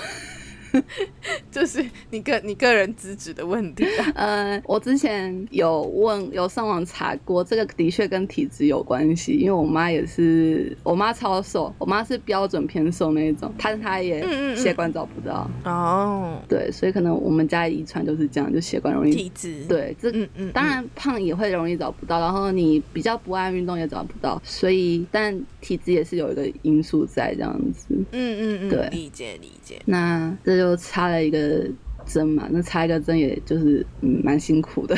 [1.52, 4.12] 就是你个你个人资质的问题啊。
[4.16, 14.24] 呃，我之前有问，有上网查过，这个的确跟体质有关系，因为我妈也是，我妈超瘦，我妈是标准偏瘦那一种，但是她也
[14.56, 27.88] 血管找不到，哦，对，所以可能我们家遗传就是这样，就血管容易，体质，，对，这嗯嗯，当然胖也会容易找不到，然后你比较不爱运动也找不到，所以但体质也是有一个因素在这样子。
[27.90, 28.90] 嗯嗯嗯，对。
[28.92, 29.82] 理解理解。
[29.86, 31.66] 那这就插了一个
[32.06, 34.98] 针嘛，那插一个针也就是蛮辛苦的。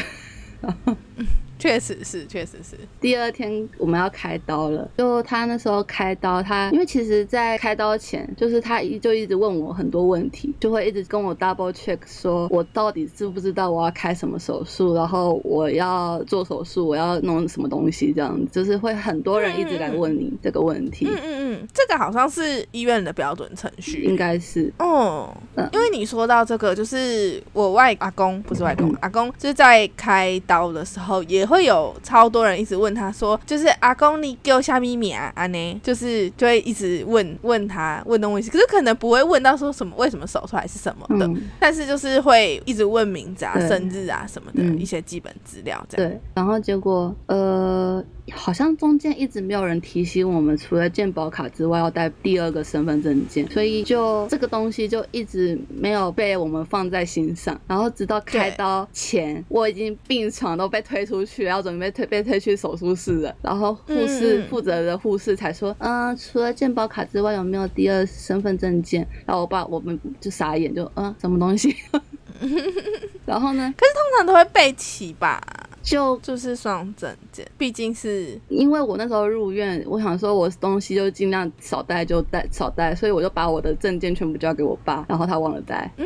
[1.62, 24.74] 确实是，确实是，第二天我们要开刀了，就他那时候开刀，他因为其实，在开刀前，就是他一就一直问我很多问题，就会一直跟我 double check 说我到底知不知道我要开什么手术，然后我要做手术，我要弄什么东西，这样子就是会很多人一直来问你这个问题，嗯嗯嗯，这个好像是医院的标准程序，应该是。
[24.80, 28.98] 哦嗯，因为你说到这个，就是我外阿公不是外公，嗯。
[29.02, 35.32] 阿公就是在开刀的时候，也会有超多人一直问他说，就是阿公你给我下咪咪啊？
[35.36, 41.42] 啊呢，就是就会一直问问他问东问西，可是可能不会问到说什么为什么手出来是什么的，嗯。
[41.60, 46.10] 但是就是会一直问名字啊、生日啊什么的、嗯一些基本资料这样。
[46.10, 48.02] 对，然后结果呃，
[48.34, 57.60] 好像中间一直没有人提醒我们，除了健保卡之外，要带第二个身份证件，所以就这个东西就一直没有被我们放在心上。
[57.68, 63.36] 然后直到开刀前，我已经病床都被推出去，要准备推被推去手术室了。
[63.42, 69.08] 然后护士负责的护士才说，嗯、除了健保卡之外，有没有第二身份证件？
[69.26, 71.76] 然后我爸我们就傻眼，就嗯、什么东西？
[73.26, 75.40] 然后呢，可是通常都会备齐吧，
[75.84, 86.06] 就就是双证件，毕竟是因为我那时候入院，我想说我东西就尽量少带就带少带，所以我就把我的证件全部交给我爸，然后他忘了带，嗯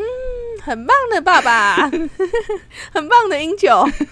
[0.62, 1.76] 很棒的爸爸，
[2.92, 3.70] 很棒的英九。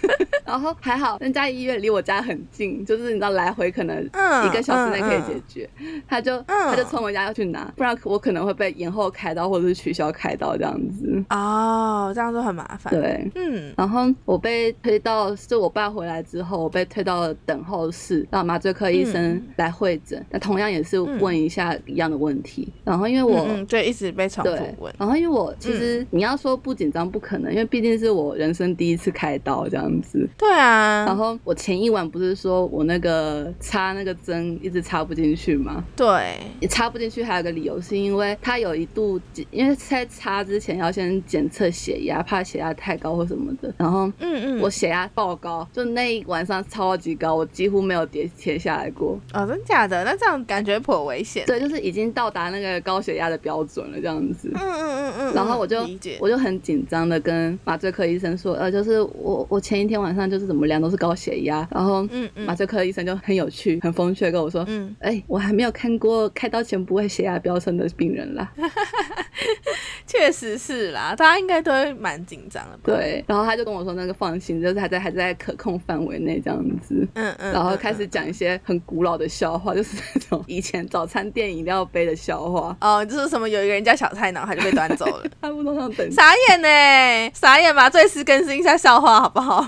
[0.46, 5.68] 然后还好人家医院离我家很近，就是你知道来回可能嗯一个小时内可以解决，
[6.08, 11.24] 他就、他就从我家要去拿，不然我可能会被延后开刀或者是取消开刀这样子。
[11.30, 20.24] 哦，这样就很麻烦。，对，嗯然后我被推到，就我爸回来之后，我被推到了等候室，让麻醉科医生嗯来会诊。
[20.30, 22.68] 那同样也是问一下一样的问题。
[22.84, 24.94] 然后因为我、嗯嗯，就一直被重复对问，。
[24.98, 30.28] 然后因为我其实你要说不紧张不可能，因为毕竟是我人生第一次开刀这样子。
[30.38, 35.84] 对啊，然后我前一晚不是说我那个插那个针一直插不进去吗？
[35.96, 39.20] 对，也插不进去，还有个理由是因为他有一度，
[39.52, 43.74] 因为在插之前要先检测血压，怕血压太高或什么的。
[43.78, 49.20] 然后嗯嗯，我血压爆高，就那一晚上超级高，我几乎没有跌跌下来过。
[49.34, 50.04] 哦，真假的？
[50.04, 51.46] 那这样感觉颇危险。
[51.46, 54.52] 对，就是已经到达那个高血压的标准了，这样子。
[54.56, 55.86] 嗯嗯嗯嗯，然后我就，
[56.20, 68.52] 我就很紧张的跟麻醉科医生说，呃，就是我我前一天晚上就是怎么量都是高血压，然后嗯嗯麻醉科医生就很有趣、很风趣的跟我说，嗯，哎、我还没有看过开刀前不会血压飙升的病人啦。
[70.06, 77.08] 确实是啦，大家应该都会蛮紧张的吧？，对，然后他就跟我说那个放心，就是还在还在可控范围内这样子。
[77.16, 85.24] 嗯嗯，然后嗯开始讲一些很古老的笑话，就是那种以前早餐店饮料杯的笑话，哦，就是什么有一个人叫小菜，然后他就被端走了。
[85.42, 86.10] 差不多上等。
[86.12, 87.90] 傻眼呢，傻眼吧！
[87.90, 89.62] 最是更新一下笑话好不好？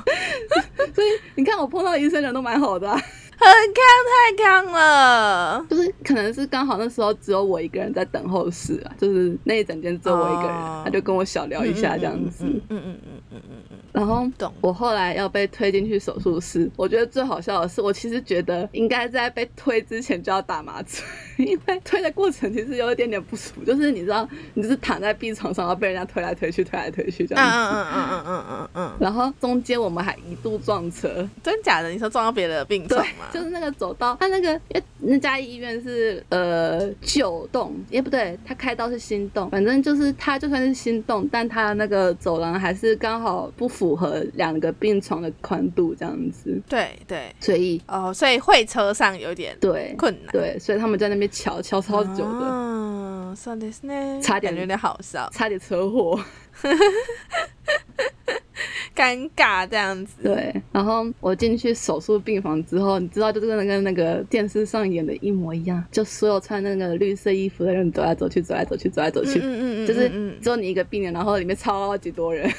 [0.94, 3.02] 所以你看我碰到的医生人都蛮好的、啊，
[3.38, 5.66] 很康太康了。
[5.70, 12.46] 就是可能是刚好那时候只有我一个人在等候室啊，就是那一整天只有我一个人，哦他就跟我小聊一下这样子。
[12.46, 14.26] 嗯嗯嗯嗯嗯嗯嗯，然后。
[14.62, 21.04] 我后来要被推进去手术室，我觉得最好笑的是，我其实觉得应该在被推之前就要打麻醉，
[21.38, 27.56] 因为推的过程其实有一点点不舒服，就是你知道，你就是躺在病床上，然后被人家推来推去，推来推去这嗯样子。
[27.56, 31.90] 嗯嗯嗯嗯嗯嗯嗯，然后中间我们还一度撞车，真假的？
[31.90, 33.25] 你说撞到别的病床吗？
[33.25, 33.27] 吗？
[33.33, 50.33] 就是那个走道，他那个因为那家医院是呃旧栋，也不对，他开刀是新栋，反正就是他就算是新栋，但他那个走廊还是刚好不符合两个病床的宽度这样子，对对，所以哦，所以会车上有点对困难。
[50.33, 56.19] 对，所以他们在那边瞧瞧超久的，嗯，そうですね，差点感觉有点好笑，差点车祸。
[58.96, 60.24] 尴尬这样子。
[60.24, 72.50] 对，然后我进去手术病房之后，你知道，就真的跟那个电视上演的一模一样，就所有穿那个绿色衣服的人走来走去，走来走去，走来走去，嗯嗯嗯，就是嗯只有你一个病人，然后里面超级多人，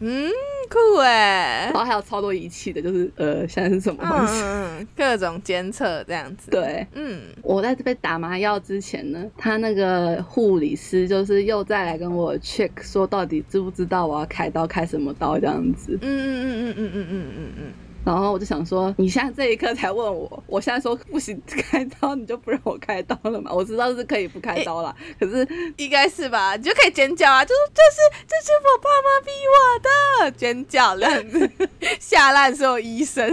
[0.00, 0.30] 嗯
[0.68, 4.86] 酷哎然，后还有超多仪器的，就是呃，现在是什么嗯东西？
[4.96, 6.86] 各种监测这样子。，对。
[6.94, 17.72] 嗯我在被打麻药之前呢，他那个护理师就是又再来跟我 check 说到底知不知道我要开刀开什么刀这样子，嗯嗯嗯嗯嗯嗯嗯嗯嗯
[18.06, 23.52] 然后我就想说，你现在这一刻才问我，我现在说不行 开刀，你就不让我开刀了嘛？
[23.52, 26.54] 我知道是可以不开刀啦，可是嗯，应该是吧？
[26.54, 31.50] 你就可以尖叫啊，就是这是这是我爸妈逼我的，尖叫这样子，
[31.98, 33.28] 吓烂所有医生。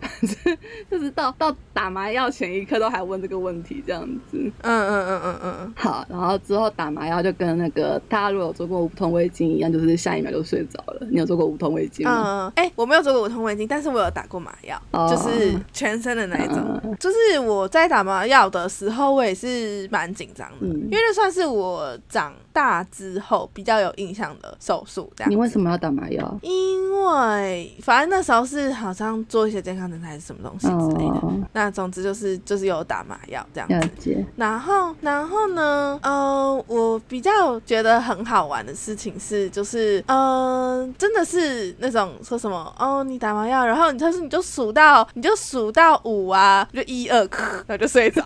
[0.00, 0.58] 反正
[0.90, 4.36] 就是到到打麻药前一刻都还问这个问题这样子。
[4.36, 11.06] 嗯嗯嗯嗯嗯，好，然后之后打麻药就跟那个大家如果有做过无痛胃镜一样，就是下一秒就睡着了。
[11.10, 12.52] 你有做过无痛胃镜吗？
[12.56, 15.06] 嗯，哎、我没有做过无痛胃镜，但是我有打过麻药，哦。
[15.08, 16.80] 就是全身的那一种。
[16.82, 16.96] 嗯。
[16.98, 20.88] 就是我在打麻药的时候，我也是蛮紧张的，嗯。
[20.90, 25.34] 因为那算是我长大之后比较有印象的手术，这样你。
[25.34, 26.38] 为什么要打麻药？
[26.42, 31.16] 因为反正那时候是好像做一些健康检查还是什么东西之类的。
[31.16, 34.24] 哦，那总之就是就是有打麻药这样子。
[34.36, 35.98] 然后，然后呢？
[36.02, 47.18] 呃，我比较觉得很好玩的事情是，就是呃，真的是那种说什么哦，你打麻药，然后你就是你就数到你就数到五啊，就一二，
[47.66, 48.24] 然后就睡着。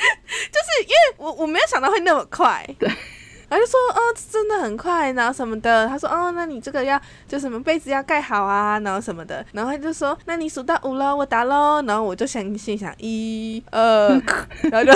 [0.50, 2.90] 就是因为我我没有想到会那么快，对。
[3.50, 5.86] 然后就说哦，真的很快，然后什么的。
[5.88, 9.44] 他说哦，那你这个要就什么被子要盖好啊，然后什么的。
[9.52, 11.82] 然后他就说，那你数到五了，我打喽。
[11.86, 14.08] 然后我就想心想一二，
[14.70, 14.92] 然后就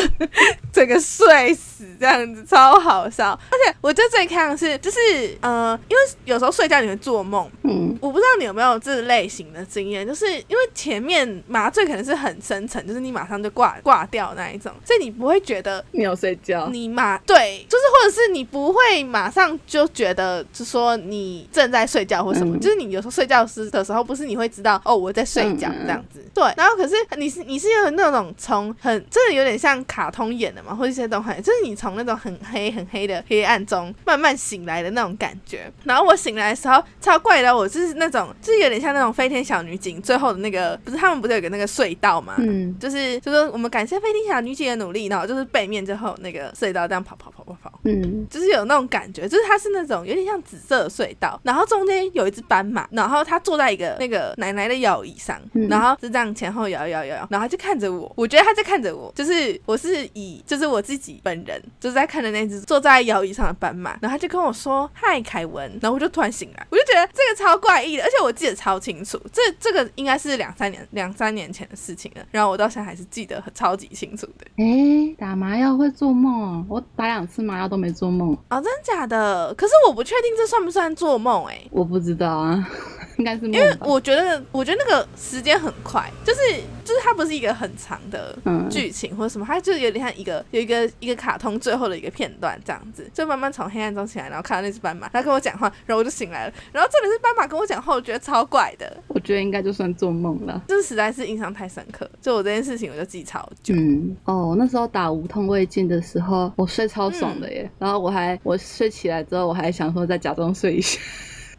[0.73, 3.31] 整个睡死这样子，超好笑。
[3.51, 4.99] 而且我觉得最看的是，就是
[5.41, 16.69] 呃，因为有时候睡觉你会做梦，嗯，我不知道你有没有这类型的经验，就是因为前面麻醉可能是很深层，就是你马上就挂挂掉那一种，所以你不会觉得没有睡觉。
[16.69, 26.45] 你马对，就是或者是你不会马上就觉得，就说你正在睡觉或什么，嗯就是你有时候睡觉时的时候，不是你会知道哦我在睡觉这样子，对。
[26.57, 35.71] 然后可是你是你是有那种从很真的有点像卡通演的嘛，或者一些东西，就是你从那种很黑很黑的黑暗中慢慢醒来的那种感觉。
[35.85, 42.35] 然后我醒来的时候超怪的，我就是那种就是有点像那种飞天小女警最后的那个，不是他们不是有个那个隧道嘛？
[42.39, 55.69] 嗯，就是就说我们感谢飞天小女警的努力，然后就是背面之后那个隧道这样跑跑跑跑跑，嗯，就是有那种感觉，就是它是那种有点像紫色的隧道，然后中间有一只斑马，然后它坐在一个那个奶奶的摇椅上，嗯。
[55.69, 74.27] 然后就这样前后摇摇摇摇，然后它就看着我，我觉得它在看着我，就是我是以就是我自己本人就是在看着那只坐在摇椅上的斑马，然后他就跟我说嗨凯文，然后我就突然醒来，我就觉得这个超怪异的，而且我记得超清楚，这这个应该是两三年两三年前的事情了，然后我到现在还是记得很超级清楚。
[74.27, 74.47] 的。
[74.57, 79.53] 哎，打麻药会做梦哦，我打两次麻药都没做梦，哦，真的假的？
[79.55, 82.69] 可是我不确定这算不算做梦哎、我不知道啊，
[83.17, 83.77] 应该是梦因为。
[83.81, 86.41] 我觉得，我觉得那个时间很快，就是
[86.85, 96.55] 就是它不是一个很长的嗯剧情或者什么，它就是有点像一个有一个一个卡通最后的一个片段这样子，就慢慢从黑暗中起来，然后看到那只斑马，它跟我讲话，然后我就醒来了。
[96.73, 100.63] 然后这里是斑马跟我讲话，我觉得超怪的，我觉得应该就算做梦了。
[100.69, 103.75] 就是实在是印象太深刻，就我这件事情我就记超久。
[103.77, 107.71] 嗯，哦，那时候打无痛胃镜的时候，我睡超爽的嗯耶。
[107.79, 111.01] 然后我还我睡起来之后，我还想说再假装睡一下。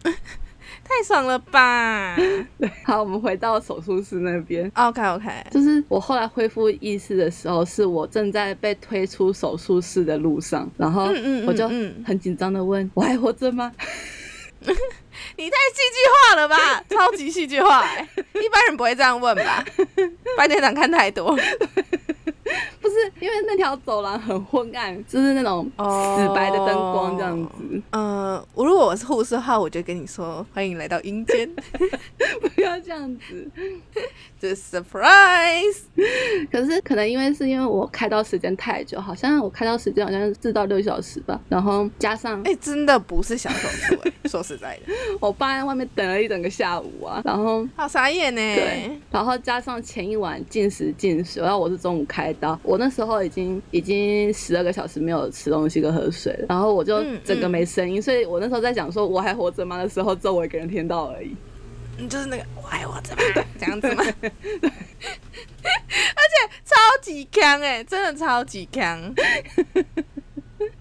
[0.87, 2.15] 太爽了吧
[2.85, 4.71] 好，我们回到手术室那边。
[4.75, 11.05] ？OK OK，就是我后来恢复意识的时候，是我正在被推出手术室的路上，然后
[11.47, 13.71] 我就嗯很紧张的问：“我还活着吗
[15.37, 18.07] 你太戏剧化了吧，超级戏剧化、欸，
[18.41, 19.63] 一般人不会这样问吧？
[20.37, 21.37] 白天长看太多。？
[22.79, 27.81] ”不是，因为那条走廊很昏暗，就是那种死白的灯光这样子。
[27.89, 31.49] 呃，我如果我是护士的话，我就跟你说欢迎来到阴间，
[32.55, 33.49] 不要这样子，
[34.39, 35.81] 这是 surprise。
[36.51, 61.35] 可是可能因为是因为我开刀时间太久，好像我开刀时间好像是四到六小时吧，然后加上哎、真的不是小手术、欸，说实在的， 我爸在外面等了一整个下午啊，然后好傻眼呢、对，然后加上前一晚进食进食，然后我是中午开刀，我那时候已经已经十二个小时没有吃东西跟喝水了，然后我就嗯整个没声音，所以我那时候在讲说我还活着吗的时候，只有我一个人听到而已。
[61.97, 63.45] 你就是那个我爱我着吗？
[63.57, 64.03] 这样子吗？
[64.21, 64.29] 而
[65.61, 66.35] 且
[66.65, 69.15] 超级强哎、真的超级强。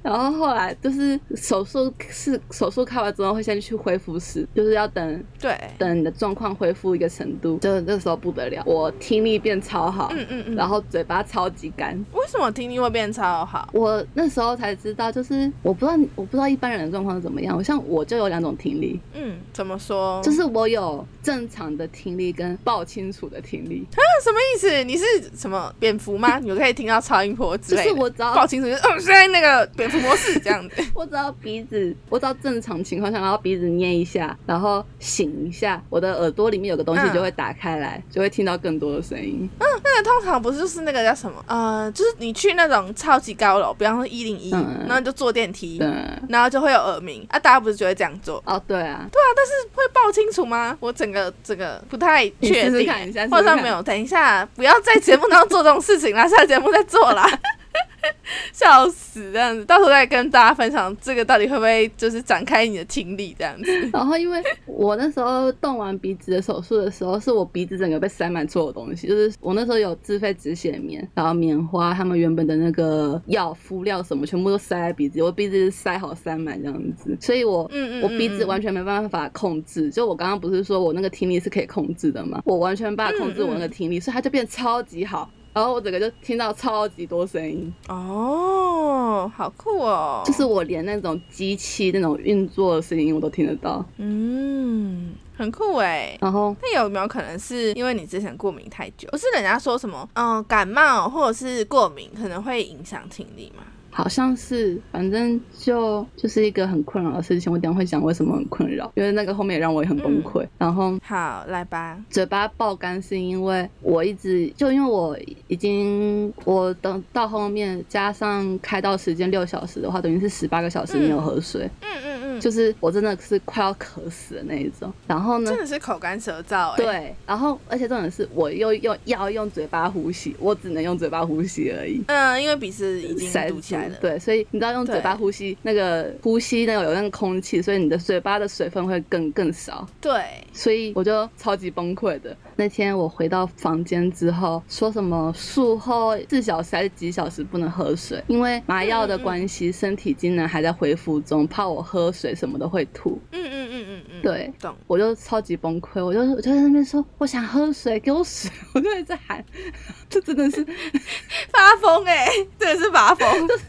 [0.05, 10.55] 然后后来就是手术是手术开完之后会先去恢复室，就是要等对，等你的状况恢复一个程度，就那时候不得了，我听力变超好，嗯嗯嗯。
[10.57, 11.96] 然后嘴巴超级干。
[12.12, 13.66] 为什么听力会变超好？
[13.72, 20.20] 我那时候才知道，就是我不知道我不知道一般人的状况是怎么样，像我就有两种听力，嗯，怎么说？
[20.22, 24.84] 就是我有正常的听力跟爆清楚的听力，啊什么意思？
[24.84, 26.38] 你是什么蝙蝠吗？
[26.38, 27.88] 你可以听到超音波之就类的。
[27.90, 30.82] 是我只要报清楚，就是嗯，现在那个蝙蝠模式这样子。
[30.95, 39.49] 我只要鼻子，我只要正常情况下，然后鼻子捏一下，然后醒一下，我的耳朵里面有个东西嗯就会打开来，就会听到更多的声音。
[39.59, 41.45] 嗯那个通常不是就是那个叫什么？
[41.47, 45.86] 呃，就是你去那种超级高楼，比方说一零一，嗯然后你就坐电梯，对，
[46.28, 48.42] 然后就会有耳鸣啊，大家不是就会这样做？
[48.47, 50.76] 哦，对啊，对啊，但是会报清楚吗？
[50.80, 52.90] 我整个这个不太你确定、
[53.30, 57.28] 或者没有，等一下，不要在节目当中做这种事情啦，下节目再做啦。
[58.52, 63.70] 笑死，这样子，到时候再跟大家分享这个到底会不会就是展开你的听力这样子。
[63.92, 79.90] 然后因为我那时候动完鼻子的手术的时候，是我鼻子整个被塞满所有东西，就是我那时候有自费止血棉，然后棉花，他们原本的那个药敷料什么，全部都塞在鼻子，我鼻子塞好塞满这样子，所以我嗯嗯我鼻子完全没办法控制。
[79.90, 85.30] 就我刚刚不是说我那个听力是可以控制的嘛，我完全没办法控制我那个听力，所以它就变超级好。
[85.55, 90.22] 然后我整个就听到超级多声音，哦，好酷哦！
[90.26, 93.84] 就是我连那种机器那种运作的声音我都听得到。
[93.98, 96.18] 嗯，很酷哎。
[96.20, 99.09] 然后那有没有可能是因为你之前过敏太久？
[99.12, 103.62] 不是人家说什么，嗯，感冒或者是过敏可能会影响听力吗？
[103.97, 107.53] 好像是，反正就就是一个很困扰的事情。
[107.53, 110.45] 我等下会讲为什么很困扰，因为那个后面也让我也很崩溃。
[110.59, 111.97] 然后好，来吧。
[112.11, 115.16] 嘴巴爆干是因为我一直就因为我
[115.47, 124.93] 已经我等到后面加上开到时间六小时的话，等于是十八个小时没有喝水，嗯嗯嗯，就是我真的是快要渴死的那一种。
[125.07, 132.03] 然后呢真，的是口干舌燥哎。，对，然后而且重点是我又用要用嘴巴呼吸，我只能用嘴巴呼吸而已。
[132.07, 133.97] 嗯，因为鼻子已经塞堵起来了。
[134.01, 142.37] 对，所以你知道用嘴巴呼吸，那个呼吸那个有那个空气，所以你的嘴巴的水分会更更少，对，所以我就超级崩溃的。
[142.57, 153.20] 那天我回到房间之后，说什么术后四小时还是几小时不能喝水，因为麻药的关系，身体机能还在恢复中，怕我喝水什么的会吐。
[153.32, 154.74] 嗯嗯嗯嗯嗯，对，懂。
[154.86, 159.44] 我就超级崩溃，我就我就在那边说我想喝水，给我水，我就一直喊，
[160.09, 160.64] 这真的是
[161.50, 162.26] 发疯哎，
[162.59, 163.48] 真的是发疯。
[163.48, 163.64] 就是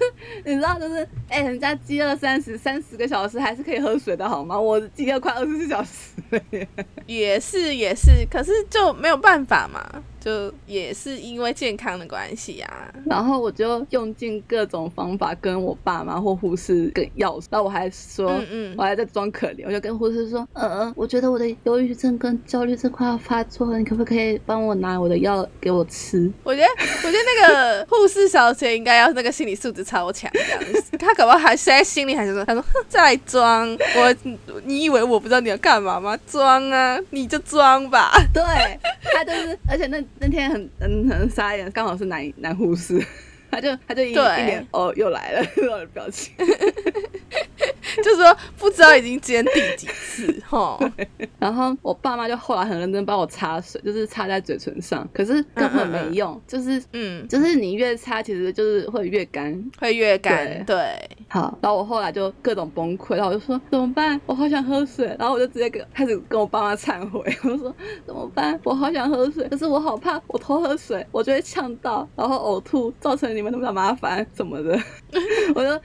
[0.45, 4.59] 你知道，就是哎、人家饥饿三十三十个小时还是可以喝水的好吗？
[4.59, 6.67] 我饥饿快二十四小时了耶。
[7.05, 9.81] 也是也是，可是就没有办法嘛，
[10.25, 12.91] 就也是因为健康的关系啊。
[13.05, 26.31] 然后我就用尽各种方法跟我爸妈或护士跟要，然后我还说，嗯嗯我还在装可怜，我就跟护士说，呃，我觉得我的忧郁症跟焦虑症快要发作了，你可不可以帮我拿我的药给我吃？
[26.43, 26.67] 我觉得，
[27.03, 30.97] 我觉得那个护士小姐应该要那个心理素质超强，这样子。
[30.97, 34.15] 她可不好还现在心里还是说，她说哼再装，我
[34.63, 36.17] 你以为我不知道你要干嘛吗？
[36.25, 38.11] 装啊，你就装吧。
[38.33, 38.41] 对
[39.13, 43.01] 她就是，而且那那天很很很傻眼，刚好是男男护士。
[43.51, 46.33] 他就他就一一对脸哦又来了 那种表情，
[48.03, 50.77] 就说不知道已经今天第几次哈。
[51.39, 59.45] 然后我爸妈就后来很认真帮我擦水，就是擦在嘴唇上，可是根本没用，就是嗯，就是你越擦，其实就是会越干。
[59.79, 60.77] 会越干，对，
[61.27, 64.19] 好，然后我后来就各种崩溃，然后我就说怎么办？
[64.25, 67.75] 我好想喝水，然后我就直接跟开始跟我爸妈忏悔，我就说
[68.05, 68.59] 怎么办？
[68.63, 74.71] 我好想喝水，可是我好怕我偷喝水，我就会呛到，然后呕吐，造成你们那么大麻烦什么的。
[75.53, 75.81] 我说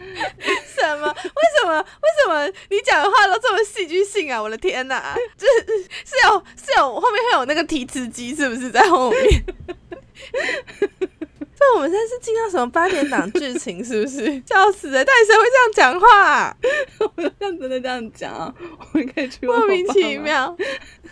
[0.65, 1.07] 什么？
[1.09, 1.85] 为什么？
[2.03, 4.41] 为什么你讲的话都这么戏剧性啊？
[4.43, 5.15] 我的天哪！
[5.37, 9.45] 就是是有是有后面会有那个提词机，是不是在后面？
[11.61, 14.25] 这我们现在是进到什么八点档剧情，是不是？
[14.47, 15.05] 笑死了！
[15.05, 16.57] 到底谁会这样讲话、啊？
[17.01, 19.87] 我这样真的这样讲啊，我们可以去莫名。
[19.89, 20.57] 其妙，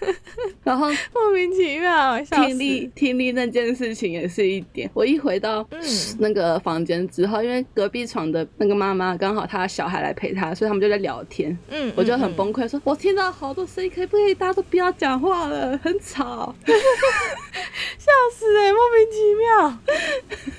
[0.65, 2.91] 然后莫名其妙，听力！
[2.95, 4.89] 听力那件事情也是一点。
[4.95, 5.81] 我一回到嗯
[6.19, 11.57] 那个房间之后，因为隔壁床的那个妈妈刚好她小孩来陪她，所以他们就在聊天。
[11.71, 16.55] 嗯，我就很嗯崩溃，说：“我听到好多声音，可不可以大家都不要讲话了，很吵。
[16.67, 19.79] 笑死哎、莫名其妙。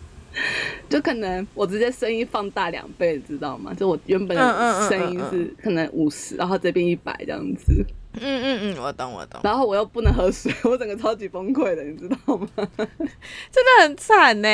[0.86, 3.72] 就可能我直接声音放大两倍，知道吗？
[3.74, 7.84] 就我原本的声音嗯是可能五十，然后这边一百这样子，
[8.20, 12.48] 嗯嗯嗯，我懂我懂，然后我又不能喝水， 我整个超级崩溃的，你知道吗？
[12.86, 14.48] 真的很惨呢，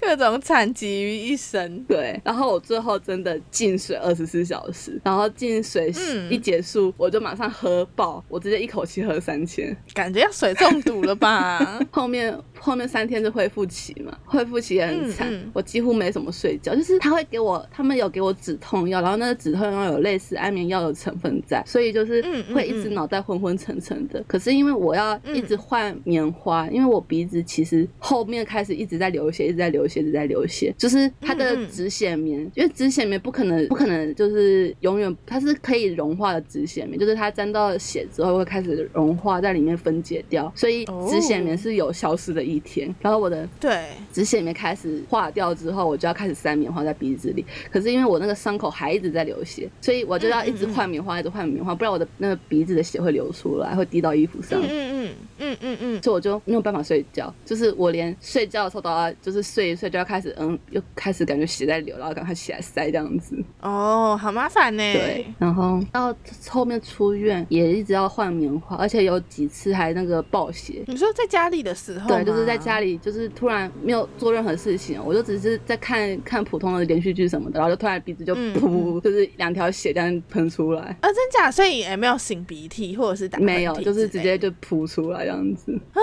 [0.00, 1.82] 各种惨集于一身。
[1.84, 9.76] 对，然后我最后真的进水二十四小时，然后进水嗯一结束，我就马上喝爆，我直接一口气喝三千。
[9.94, 11.78] 感觉要水中毒了吧？
[11.90, 22.22] 后面后面三天是恢复期嘛，恢复期也很惨，嗯嗯我几乎没什么睡觉，就是他会给我，他们有给我止痛药，然后那个止痛药有类似安眠药的成分在，所以就是
[22.54, 24.22] 会一直脑袋昏昏沉沉的。
[24.26, 42.94] 可是因为我要一直换棉花，因为我鼻子其实后面开始一直在流血，一直在流血，一直在流血，就是它的止血棉，因为止血棉不可能不可能就是永远，它是可以融化的止血棉，就是它沾到血之后会开始融化在里面分解掉，所以哦止血棉是有消失的一天。
[43.00, 47.44] 然后我的对，止血棉开始化掉之后，我就要开始塞棉花在鼻子里。
[47.70, 54.60] 可是因为我那个伤口还一直在流血，所以我就要一直换棉花，一直换棉花，不然我的那个鼻自己的血会流出来，会滴到衣服上。
[55.08, 63.34] 嗯嗯嗯嗯，所以我就没有办法睡觉，就是我连睡觉的时候都要，就是睡一睡就要开始，嗯，又开始感觉血在流，然后赶快起来塞这样子。
[63.60, 64.82] 哦，好麻烦呢。
[64.92, 66.14] 对，然后到
[66.48, 70.84] 后面出院也一直要换棉花，而且有几次还那个爆血。
[70.86, 72.58] 你说在家里的时候对，就是在。
[72.58, 81.48] 家里，就是突然没有做任何事情，我就只是在看看普通的连续剧什么的，然后就突然鼻子就嗯噗，就是两条血这样喷出来，啊，真假？
[81.48, 85.72] 所以也没有擤鼻涕或者是打没有，就是直接就噗出来这样子。
[85.92, 86.00] 啊，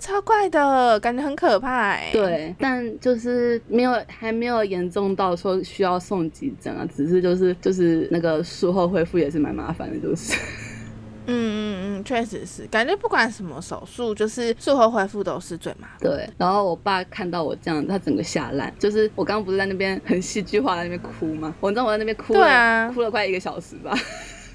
[0.00, 10.34] 超怪的，感觉很可怕哎。，对，但就是没有还没有严重到说需要送急诊啊，只是就是就是那个术后恢复也是蛮麻烦的，就是。
[11.28, 16.08] 嗯嗯嗯，确实是，感觉不管什么手术，就是术后恢复都是最麻烦。
[16.08, 18.72] 对，然后我爸看到我这样，他整个吓烂。
[18.78, 21.52] 就是我刚刚不是在那边很戏剧化在那边哭吗？
[21.58, 23.92] 我知道我在那边哭了，对啊哭了快一个小时吧。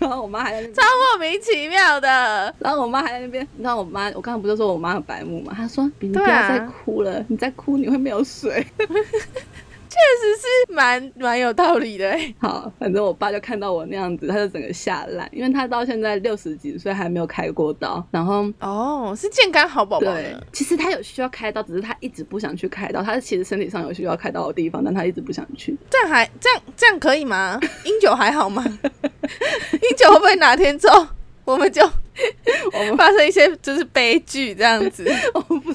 [0.01, 2.53] 然后我妈还在那边超莫名其妙的。
[2.59, 5.53] 然后我妈还在那边，你知道我妈，我刚刚不是说我妈很白目嘛？
[5.55, 8.65] 她说你不要再哭了，你再哭你会没有水。
[9.91, 12.33] 确实是蛮蛮有道理的欸。
[12.39, 18.01] 好，反正我爸就看到我那样子，他就整个吓烂，因为他到现在六十几岁还没有开过刀。
[18.09, 23.03] 然后哦，是健康好宝宝对，，其实他有需要开刀，只是他一直不想去开刀。
[23.03, 25.77] 他其实身体上有需要开刀的地方，但他一直不想去。
[25.89, 27.59] 这样还这样这样可以吗？
[27.83, 28.63] 英九还好吗？
[28.93, 31.05] 英九会不会哪天之后
[31.43, 31.81] 我们就
[32.73, 35.05] 我们发生一些就是悲剧这样子？
[35.35, 35.73] 我不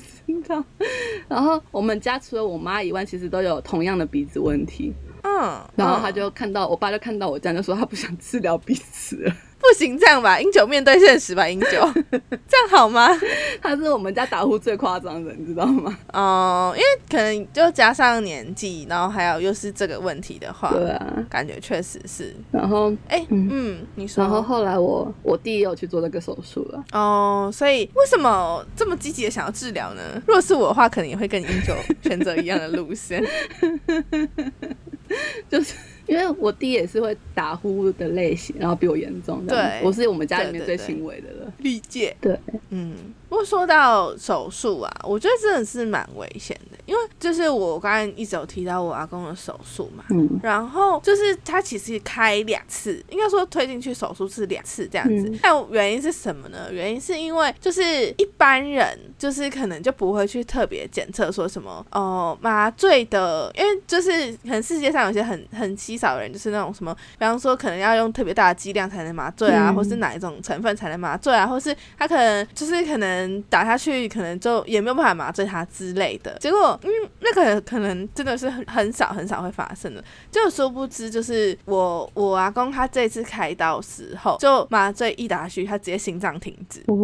[1.28, 4.92] 然后我们家除了我妈以外，其实都有同样的鼻子问题。
[5.26, 9.32] 嗯，然后他嗯就看到我爸就看到我这样，就说他不想治疗彼此了。
[9.58, 11.68] 不行这样吧，英九面对现实吧，英九，
[12.46, 13.08] 这样好吗？
[13.60, 15.98] 他是我们家打呼最夸张的，你知道吗？
[16.12, 21.24] 哦、因为可能就加上年纪，然后还有又是这个问题的话，对啊。
[21.28, 22.36] 感觉确实是。
[22.52, 24.22] 然后，哎、嗯嗯你说。
[24.22, 26.84] 然后后来我我弟也有去做那个手术了。
[26.92, 30.02] 哦，所以为什么这么积极的想要治疗呢？
[30.26, 33.24] 如果是我的话，可能也会跟英九选择一样的路线。
[35.50, 35.74] 就是
[36.06, 39.44] 因为我弟也是会打呼的类型，然后比我严重。
[39.46, 41.52] 对我是我们家里面最轻微的了。
[41.58, 42.16] 理解。
[42.20, 42.38] 对，
[42.70, 42.94] 嗯，
[43.28, 55.28] 不过说到手术啊，我觉得真的是蛮危险的，因为就是我刚刚一直有提到我阿公的手术嘛，嗯然后就是他其实开两次，应该说推进去手术是两次这样子。
[55.28, 56.68] 嗯但原因是什么呢？
[56.72, 57.82] 原因是因为就是
[58.18, 64.10] 一般人就是可能就不会去特别检测说什么哦麻醉的，因为就是
[64.42, 76.36] 可能世界上有些很很稀少的人，就是那种什么，比方说可能要用特别大的剂量才能麻醉啊，嗯或是哪一种成分才能麻醉啊，或是他可能就是可能打下去，可能就也没有办法麻醉他之类的。
[76.38, 86.80] 结果因为那个可能真的是很很少很少会发生的，就殊不知就是我我阿公他这次开刀时候就麻醉一打下去，他直接心脏停止。
[86.88, 86.94] 哦，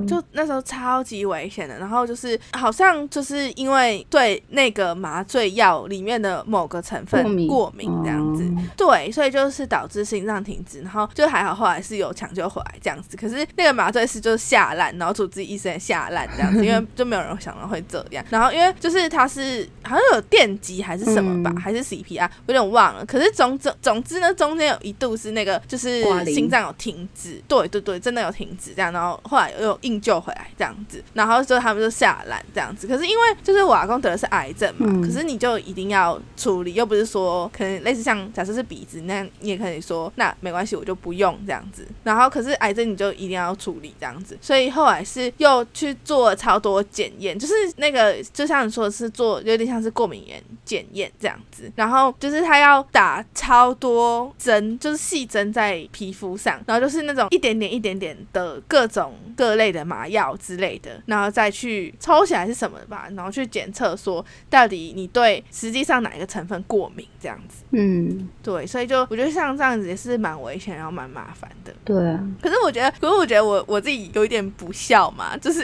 [0.00, 1.74] 嗯就那时候超级危险的。
[1.74, 13.16] 然后就是好像就是因为对那个麻醉药里面的某个成分过敏过敏这样子，哦对，所以就是导致心脏停止，然后就还好，后来是有抢救回来这样子。
[13.16, 18.24] 可是那个麻醉师就是下烂，然后主治医生也下烂这样子，因为 就没有人想到会这样。
[18.30, 23.04] 然后因为就是他是好像有电击还是什么吧，嗯还是 CPR，有点忘了。
[23.06, 32.86] 可是总总总之呢，中间有一度是那个就是心脏有停止，对对对，真的有停止这样，然后后来又有硬救回来这样子，然后就他们就下烂这样子。
[32.86, 41.86] 可是因为就是我阿公得的是癌症嘛，嗯可是你就一定要处理，又不是说可能类似像假设是鼻子，那你也可以说那没关系，我就不用这样子。
[42.02, 67.64] 然后可是癌症你就一定要处理这样子，所以后来是又去做了超多检验，就是那个就像你说的是做有点像是过敏原检验这样子，然后就是他要打超多针，就是细针在皮肤上，然后就是那种一点点一点点的各种各类的麻药之类的，然后再去抽起来是什么吧，然后去检测说到底你对实际上哪一个成分过敏这样子。
[67.70, 71.72] 嗯，对，所以就我觉得像这样子也是蛮危险，然后蛮麻烦的。
[71.82, 75.62] 对啊，可是我觉得，可是我觉得我我自己有一点不孝嘛， 就是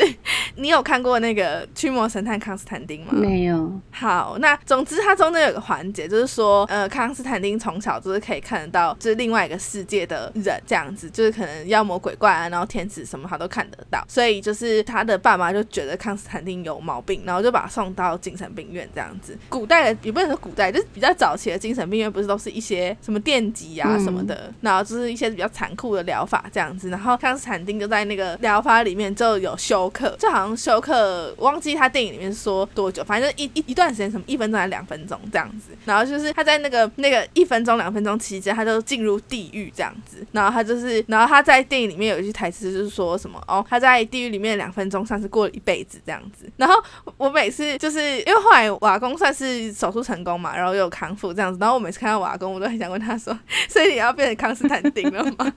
[0.57, 3.13] 你有看过那个《驱魔神探康斯坦丁》吗？
[3.13, 19.37] 没有，好，那总之它中间有个环节，就是说，呃，康斯坦丁从小就是可以看得到，就是另外一个世界的人这样子，就是可能妖魔鬼怪啊，然后天使什么他都看得到，所以就是他的爸妈就觉得康斯坦丁有毛病，然后就把他送到精神病院这样子。
[19.51, 26.89] 古代的也不能说古代，就是比较早期的精神病院，不是都是一些什么电击啊嗯什么的，然后就是一些比较残酷的疗法这样子。
[26.91, 35.73] 然后康斯坦丁就在那个疗法里面就有休克，就好像休克，我忘记他电影里面说多久，反正一一一段时间，什么一分钟还是两分钟这样子。
[35.85, 40.25] 然后就是他在那个那个一分钟两分钟期间，他就进入地狱这样子。
[40.33, 46.51] 然后他就是，然后他在电影里面有一句台词就是说什么哦，他在地狱里面两分钟像是过了一辈子这样子。
[46.57, 46.75] 然后
[47.17, 53.37] 我每次就是因为后来瓦工算是手术成功嘛，然后又有康复这样子，然后我每次看到我阿公，我都很想问他说，
[53.67, 55.53] 所以你要变成康斯坦丁了吗？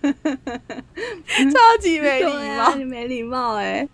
[0.02, 2.74] 超级没礼貌对啊，。
[2.76, 3.86] 你没礼貌哎、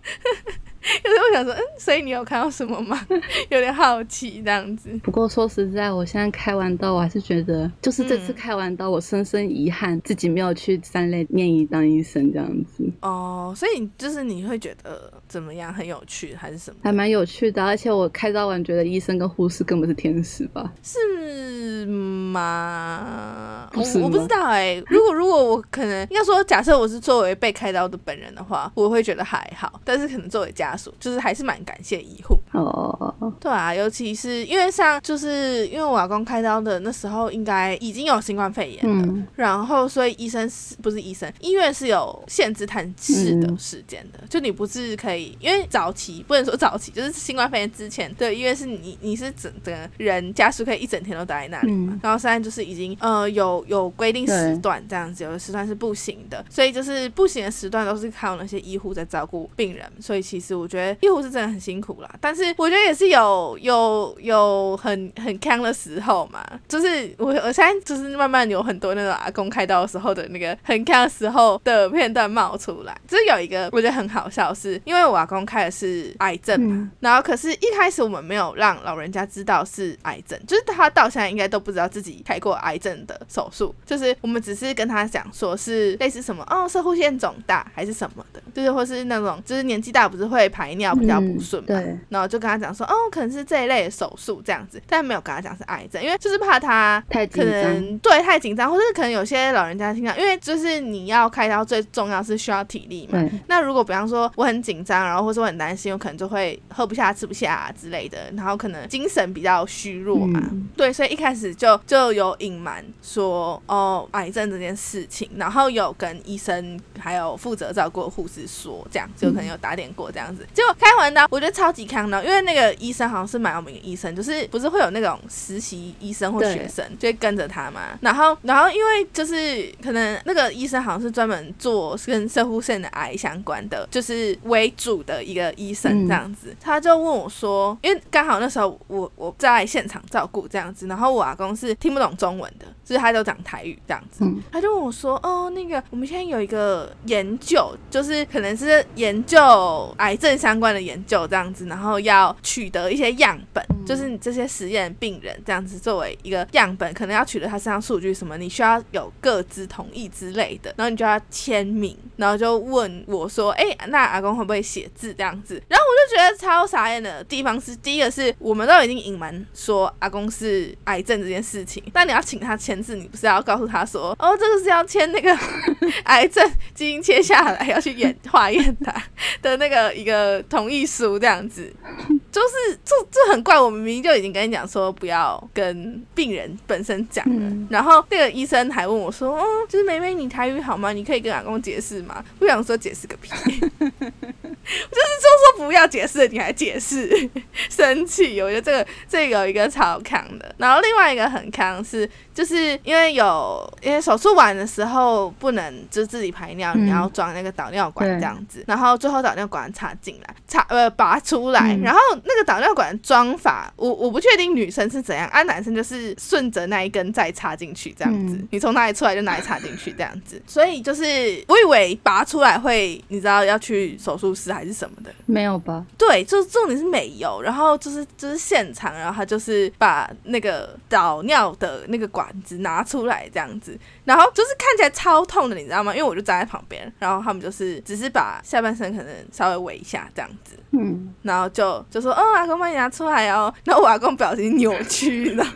[1.03, 2.99] 可是我想说，嗯，所以你有看到什么吗？
[3.49, 4.89] 有点好奇这样子。
[5.03, 15.73] 不过说实在，我现在开完刀，我还是觉得，就是这次嗯开完刀，我深深遗憾自己没有去三类念医当医生这样子，哦，所以就是你会觉得怎么样？
[15.73, 16.79] 很有趣还是什么？
[16.83, 17.63] 还蛮有趣的。
[17.63, 20.73] 而且我开刀完，觉得医生跟护士根本是天使吧？
[20.83, 23.69] 是吗？
[23.71, 29.79] 不是我我不知道哎、如果如果我可能应该说，假设我是作为被开刀的本人的话，我会觉得还好。
[29.83, 32.39] 但是可能作为家就是还是蛮感谢医护。
[32.51, 39.05] 哦，对啊，尤其是因为像就是因为我老公开刀的那时候，应该已经有新冠肺炎了。
[39.05, 41.31] 嗯，然后，所以医生是不是医生？
[41.39, 51.93] 医院是有限制探视的嗯时间的，就你不是可以，因为早期不能说早期，就是新冠肺炎之前对医院是你你是整整个人家属可以一整天都待在那里嘛。
[51.93, 59.85] 嗯然后现在就是已经呃有有规定时段这样子，有的时段是不行的，所以就是不行的时段都是靠那些医护在照顾病人。
[59.99, 72.95] 所以其实我觉得医护是真的很辛苦啦，但是我觉得也是有有有很很康的时候嘛，就是我我现在就是慢慢有很多那种阿公开刀的时候的那个很康的时候的片段冒出来。
[73.07, 76.91] 就是有一个我觉得很好笑是，因为我阿公开的是癌症嘛，嗯。
[76.99, 91.99] 然后可是一开始我们没有让老人家知道是癌症，就是他到现在应该都不知道自己开过癌症的手术，就是我们只是跟他讲说是类似什么哦射护腺肿大还是什么的，就是或是那种就是年纪大不是会排尿比较不顺嘛，嗯对。
[92.09, 103.19] 然后就跟他讲说哦可能是这一类的手术这样子，但没有跟他讲是癌症，因为就是怕他可太紧张，能对太紧张，或者可能有些老人家听到，因为就是你要开刀最重要是需要体力嘛。
[103.19, 110.39] 对，那如果比方说我很紧张，然后或者我很担心，我可能就会喝不下、吃不下、啊、之类的，然后可能精神比较虚弱嘛。
[110.51, 120.47] 嗯对，所以一开始就就有隐瞒说哦癌症这件事情，然后有跟医生还有负责照顾的护士说，这样就可能有打点过这样子。
[120.53, 127.97] 结果开完刀，我觉得超级康的，因为那个医生好像是蛮有名的医生，就是不是会有那种实习医生或学生就会跟着他嘛。
[128.01, 136.55] 然后然后因为就是可能那个医生好像是专门做跟射护腺的癌相关的，就是为主的一个医生这样子。
[136.59, 144.23] 他就问我说，因为刚好那时候我我在现场照顾这样子，然后我阿公是听不懂中文的，就是他都讲台语这样子。
[144.23, 152.08] 嗯他就问我说：“哦，那个我们现在有一个研究，就是可能是研究癌症相关的研究这样子，然后要
[152.43, 165.61] 取得一些样本，嗯就是你这些实验病人这样子作为一个样本，可能要取得他身上数据什么，你需要有各自同意之类的，然后你就要签名，然后就问我说，哎、那阿公会不会写字这样子？
[165.67, 175.35] 然后我就觉得超傻眼的地方是，第一个是我们都已经隐瞒说阿公是癌症这件事情，但你要请他签字，你不是要告诉他说，哦，这个是要签那个
[176.05, 178.93] 癌症基因切下来要去验化验他
[179.41, 181.73] 的那个一个同意书这样子。
[182.31, 190.93] 就是这这很怪，我明明就已经跟你讲说不要跟病人本身讲了，嗯然后那个医生还问我说，哦，就是梅梅你台语好吗？
[190.93, 192.23] 你可以跟阿公解释吗？
[192.37, 193.29] 不想说解释个屁，
[193.59, 197.29] 就是就说不要解释，你还解释，
[197.69, 198.41] 生气。
[198.41, 202.09] 我觉得这个这个有一个超康的，然后另外一个很康是，
[202.39, 211.81] 就是因为有因为手术完的时候不能就自己排尿，嗯你要装那个导尿管这样子，然后最后导尿管插进来，插呃拔出来，嗯。
[211.81, 218.47] 然后那个导尿管装法，我我不确定女生是怎样，啊男生就是顺着那一根再插进去这样子，嗯。
[218.51, 225.85] 你从哪里出来就哪里插进去这样子，所以就是我以为拔出来会你知道要去手术室还是什么的，没有吧？
[225.97, 235.93] 对，就是重点是没有，然后就是就是现场，然后他就是把那个导尿的那个管子拿出来这样子，然后就是看起来超痛的，你知道吗？
[235.93, 245.53] 因为我就站在旁边，然后他们就是只是把下半身可能稍微围一下这样子，嗯，然后就就说，哦，阿公帮你拿出来哦，然后我阿公表情扭曲，你知道，感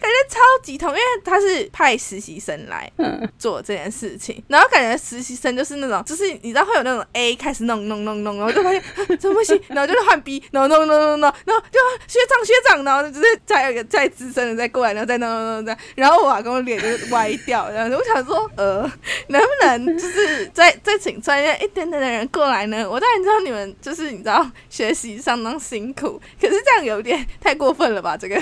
[0.00, 3.28] 觉超级痛，因为他是派实习生来嗯。
[3.38, 8.84] 做这件事情，然后感觉实习生就是那种，就是你知道会有那种 A 开始弄弄弄弄，然后就发现啊
[9.18, 11.78] 怎么不行，然后就是换 B，然后弄弄弄弄，然后就
[12.08, 18.82] 学长学长，然后就是再有一个再资深的再过来，然后再弄弄弄弄，然后我老公的脸就是歪掉，然后我想说，呃，
[19.26, 22.88] 能不能就是再再请专业一点点的人过来呢？
[22.88, 28.16] 我当然知道你们就是你知道学习相当辛苦，可是这样有点太过分了吧？
[28.16, 28.36] 这个，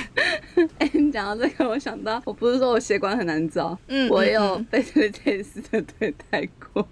[0.79, 6.87] 哎、你讲到这个，我想到，我不是说我血管很难找，嗯，我有被这类似的对待过。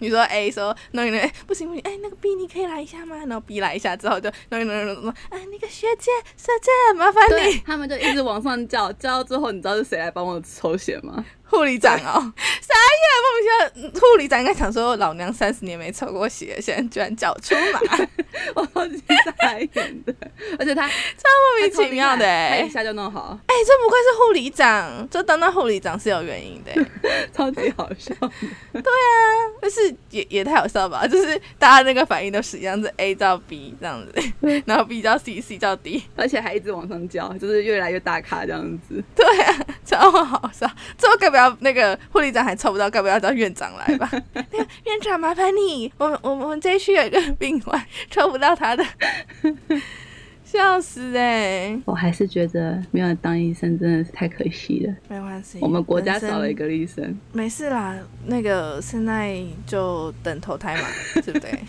[0.00, 3.16] 你说 A 说弄一弄，哎不行不行，哎、那个 B 你可以来一下吗？
[3.16, 11.24] 然后 B 来一下之后就弄一弄弄弄弄，哎那个学姐学姐麻烦你他们就一直往上叫，叫到最后，你知道是谁来帮我抽血吗？
[11.50, 13.42] 护理长哦，啥呀，莫名
[13.74, 17.80] 其妙，护理长应该想说老娘三十年没抽过血，现在居然叫我出马，
[18.54, 19.02] 我超级
[19.40, 20.14] 傻眼的，
[20.58, 21.24] 而且他超
[21.58, 26.72] 莫名其妙的他哎、一下就弄好，哎、这不愧是护理长，就当到护理长是有原因的、
[27.34, 28.14] 超级好笑。
[28.72, 29.18] 对啊
[29.60, 31.06] 但是也也太好笑吧？
[31.06, 39.02] 就是大家那个反应都是一样，是 A 到 B 这样子，然后 B 到 C，C 到 D，而且还一直往上叫，就是越来越大咖这样子。
[39.14, 40.70] 对啊，超好笑。
[40.96, 44.08] 最后该不要那个护理长还抽不到，该不要叫院长来吧？
[44.34, 48.84] 那 个院长麻烦你，我们我们我们这一区有一个病患 抽不到他的，
[50.50, 54.92] 笑死哎、我还是觉得没有当医生真的是太可惜了。
[55.08, 57.96] 没关系，我们国家少了一个医生，没事啦，
[58.26, 60.88] 那个现在就等投胎嘛，
[61.22, 61.50] 对不对？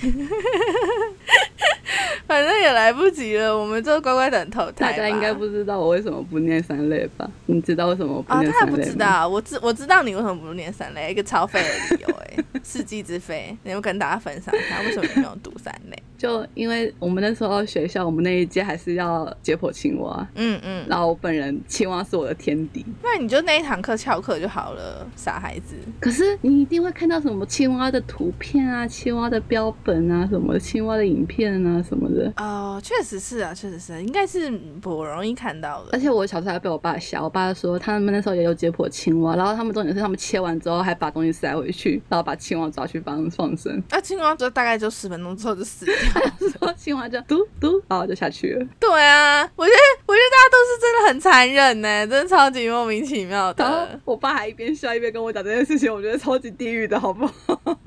[2.25, 4.91] 反正也来不及了，我们就乖乖等投胎。
[4.91, 7.29] 大家应该不知道我为什么不念三类吧？
[7.45, 8.77] 你知道为什么我不啊，念三类吗？
[8.77, 16.01] 不知道，我知我知道你为什么不念三类，一个超废的理由哎、 世纪之废，你要跟大家分享一下为什么你没有读三类？
[16.21, 22.85] 就因为我们那时候学校，我们那一届还是要解剖青蛙，嗯嗯，然后我本人青蛙是我的天敌。
[23.01, 25.73] 那你就那一堂课翘课就好了，傻孩子。
[25.99, 32.31] 可是你一定会看到什么青蛙的图片啊、青蛙的标本啊、什么青蛙的影片啊什么的。
[32.37, 35.89] 哦，确实是啊，确实是，应该是不容易看到的。
[35.93, 45.95] 而且我小时候还被我爸笑，我爸说他们那时候也有解剖青蛙，然后他们重点是他们切完之后还把东西塞回去，然后把青蛙抓去放放生，那青蛙就大概就十分钟之后就死掉。
[46.13, 48.65] 然后青蛙就嘟嘟，然后就下去了。
[48.79, 53.99] 对啊，我觉得我觉得大家都是真的很残忍呢，真的超级莫名其妙然后的。
[54.05, 57.77] 我爸还一边笑一边跟我讲这件事情，我觉得超级地狱的，好不好？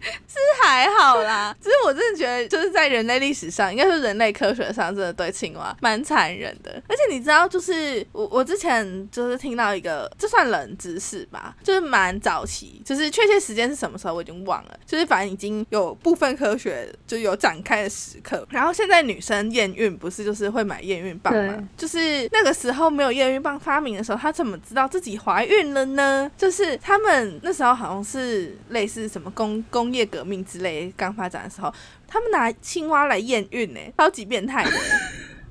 [0.26, 6.70] 是还好啦，其实我真的觉得，就是在人类历史上，应该说人类科学上，真的对青蛙蛮残忍的。
[6.88, 18.46] 而且你知道，就是我我之前就是听到一个，这算冷知识吧，就是蛮早期，就是确切时间是什么时候我已经忘了，就是反正已经有部分科学就有展开的时刻。
[18.50, 21.68] 然后现在女生验孕不是就是会买验孕棒吗？
[21.76, 26.30] 就是那个时候没有验孕棒发明的时候，她怎么知道自己怀孕了呢？
[26.36, 31.72] 就是他们那时候好像是类似什么工工业革命之类刚发展的时候，
[32.08, 34.70] 他们拿青蛙来验孕呢、超级变态的。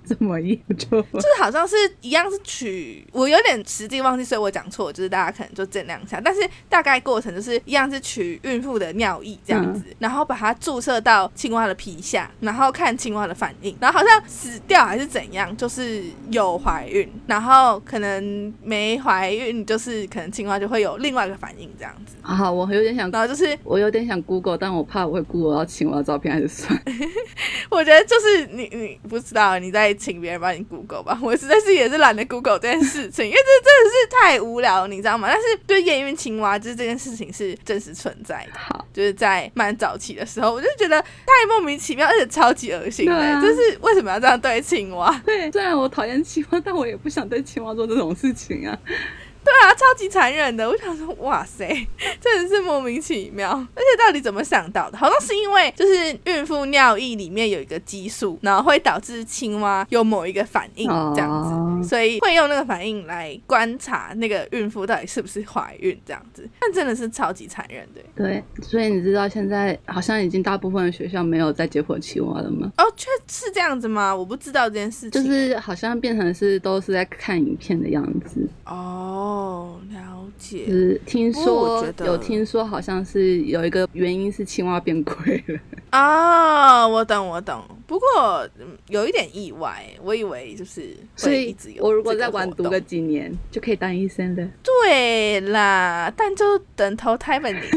[0.08, 1.04] 这么严重？
[1.14, 6.22] 就是好像是一样是取，我有点实际忘记，所以我讲错，就是大家可能就见谅一下。
[6.24, 22.16] 但是大概过程就是一样是取孕妇的尿液这样子，然后把它注射到青蛙的皮下，然后看青蛙的反应，然后好像死掉还是怎样，就是有怀孕，然后可能没怀孕，就是可能青蛙就会有另外一个反应这样子。
[22.22, 26.80] 好，我有点想，然后就是我有点想 Google，但我怕我会 Google 到青蛙照片，还是算。
[27.70, 35.28] 我觉得就是你你不知道你在请别人帮你 Google 吧， 我实在是也是懒得 Google 这件事情，因为这真的是太无聊，你知道吗？
[35.32, 45.12] 但是对验孕青蛙就是这件事情是真实存在的，好，就是在蛮早期的时候，我就觉得太莫名其妙，而且超级恶心的，就是为什么要这样对青蛙？
[45.26, 48.78] 对，虽然我讨厌青蛙，但我也不想对青蛙做这种事情啊。
[49.46, 50.68] 对啊，超级残忍的。
[50.68, 51.68] 我想说，哇塞，
[52.20, 53.52] 真的是莫名其妙。
[53.52, 54.98] 而且到底怎么想到的？
[54.98, 66.50] 好像是因为就是孕妇尿液里面有一个激素，然后会导致青蛙有某一个反应这样子，所以会用那个反应来观察那个孕妇到底是不是怀孕这样子。
[66.60, 68.02] 但真的是超级残忍的。
[68.16, 72.72] 对，所以你知道现在好像已经大部分的学校没有在解剖青蛙了吗？
[72.80, 74.16] 哦，确是这样子吗？
[74.16, 75.24] 我不知道这件事情。
[75.24, 78.50] 就是好像变成是都是在看影片的样子。
[78.66, 79.34] 哦。
[79.36, 80.66] 哦，了解。
[80.66, 85.60] 是听说有听说，好像是有一个原因是青蛙变贵了。
[85.92, 87.62] 啊，我懂我懂。
[87.88, 88.50] 不过
[88.88, 91.84] 有一点意外，我以为就是所以一直有。
[91.84, 94.48] 我如果再晚读个几年，就可以当医生的。
[94.64, 97.60] 对啦，但就等投胎吧你。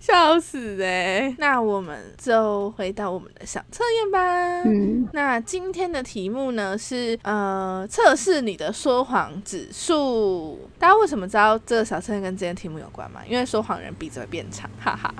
[0.00, 1.34] 笑死哎！
[1.38, 4.62] 那我们就回到我们的小测验吧。
[4.62, 10.68] 嗯，那今天的题目呢是呃测试你的说谎指数。
[10.78, 13.20] 大家为什么知道这个小测验跟今天题目有关吗？
[13.28, 15.14] 因为说谎人鼻子会变长，哈哈。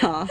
[0.00, 0.26] 好，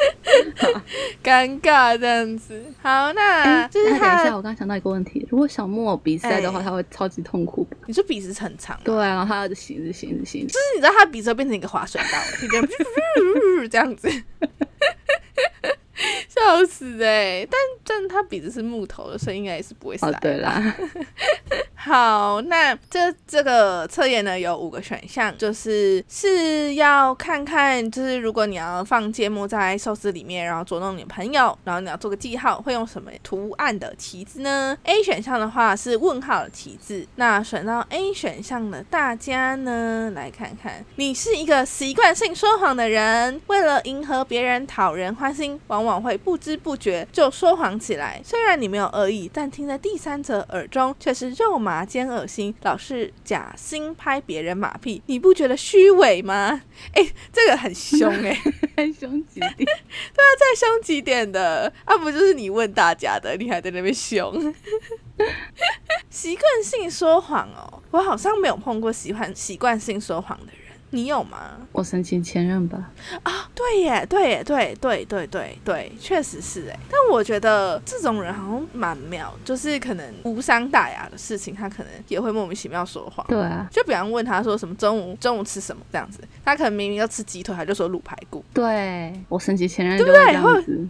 [1.23, 2.63] 尴尬这样子。
[2.81, 7.67] 好，那就是等一下，我刚想到一个问题：如果小木偶鼻塞的话，他会超级痛苦。
[7.85, 8.79] 你说鼻子很长？
[8.83, 12.19] 对啊，然后他要擤着擤着擤，就是你知道他鼻子会变成一个滑水道，
[13.69, 14.09] 这样子。
[16.37, 17.47] 笑死哎！
[17.49, 20.11] 但但他鼻子是木头的，所以应该也是不会塞。
[20.21, 20.75] 对啦。
[21.75, 37.07] 好，那这这个测验呢有五个选项，就是是要看看，就是如果你要放芥末在寿司里面，然后捉弄你的朋友，然后你要做个记号，会用什么图案的旗子呢？A 选项的话是问号的旗子。
[37.15, 48.19] 那选到 A 选项的大家呢，来看看，你是一个习惯性说谎的人，为了迎合别人、讨人欢心，往往会不知不觉就说谎起来。
[48.21, 51.85] 虽然你没有恶意，但听在第三者耳中却是肉麻。
[51.85, 56.61] 兼恶心，老是假心拍别人马屁，你不觉得虚伪吗？
[56.91, 58.37] 哎，这个很凶哎，
[58.91, 59.55] 凶几点？
[59.55, 61.95] 对啊，再凶几点的啊？
[61.97, 64.53] 不就是你问大家的，你还在那边凶？
[66.11, 70.66] 习惯性说谎哦，我好像没有碰过喜欢习惯性说谎的人。
[70.97, 71.51] 你有吗？
[71.71, 72.91] 我申请前任吧。
[73.21, 76.79] 啊，对耶，对耶，对对对对对，确实是哎。
[76.89, 83.23] 但我觉得这种人好像蛮妙，就是可能无伤大雅的事情，他可能也会莫名其妙说谎。
[83.27, 88.43] 对啊，就比方问他说什么中午中午吃什么这样子，他可能明明要吃鸡腿，他就说卤排骨。
[88.51, 90.33] 对，我申请前任对不对？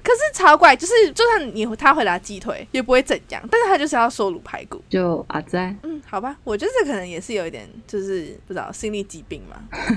[0.01, 4.82] 可是超怪，就是就算你他回答鸡腿也不会怎样，但是他就是要说卤排骨。
[4.88, 9.58] 就阿在，嗯，好吧，我觉得这可能也是有一点，就是不知道心理疾病嘛。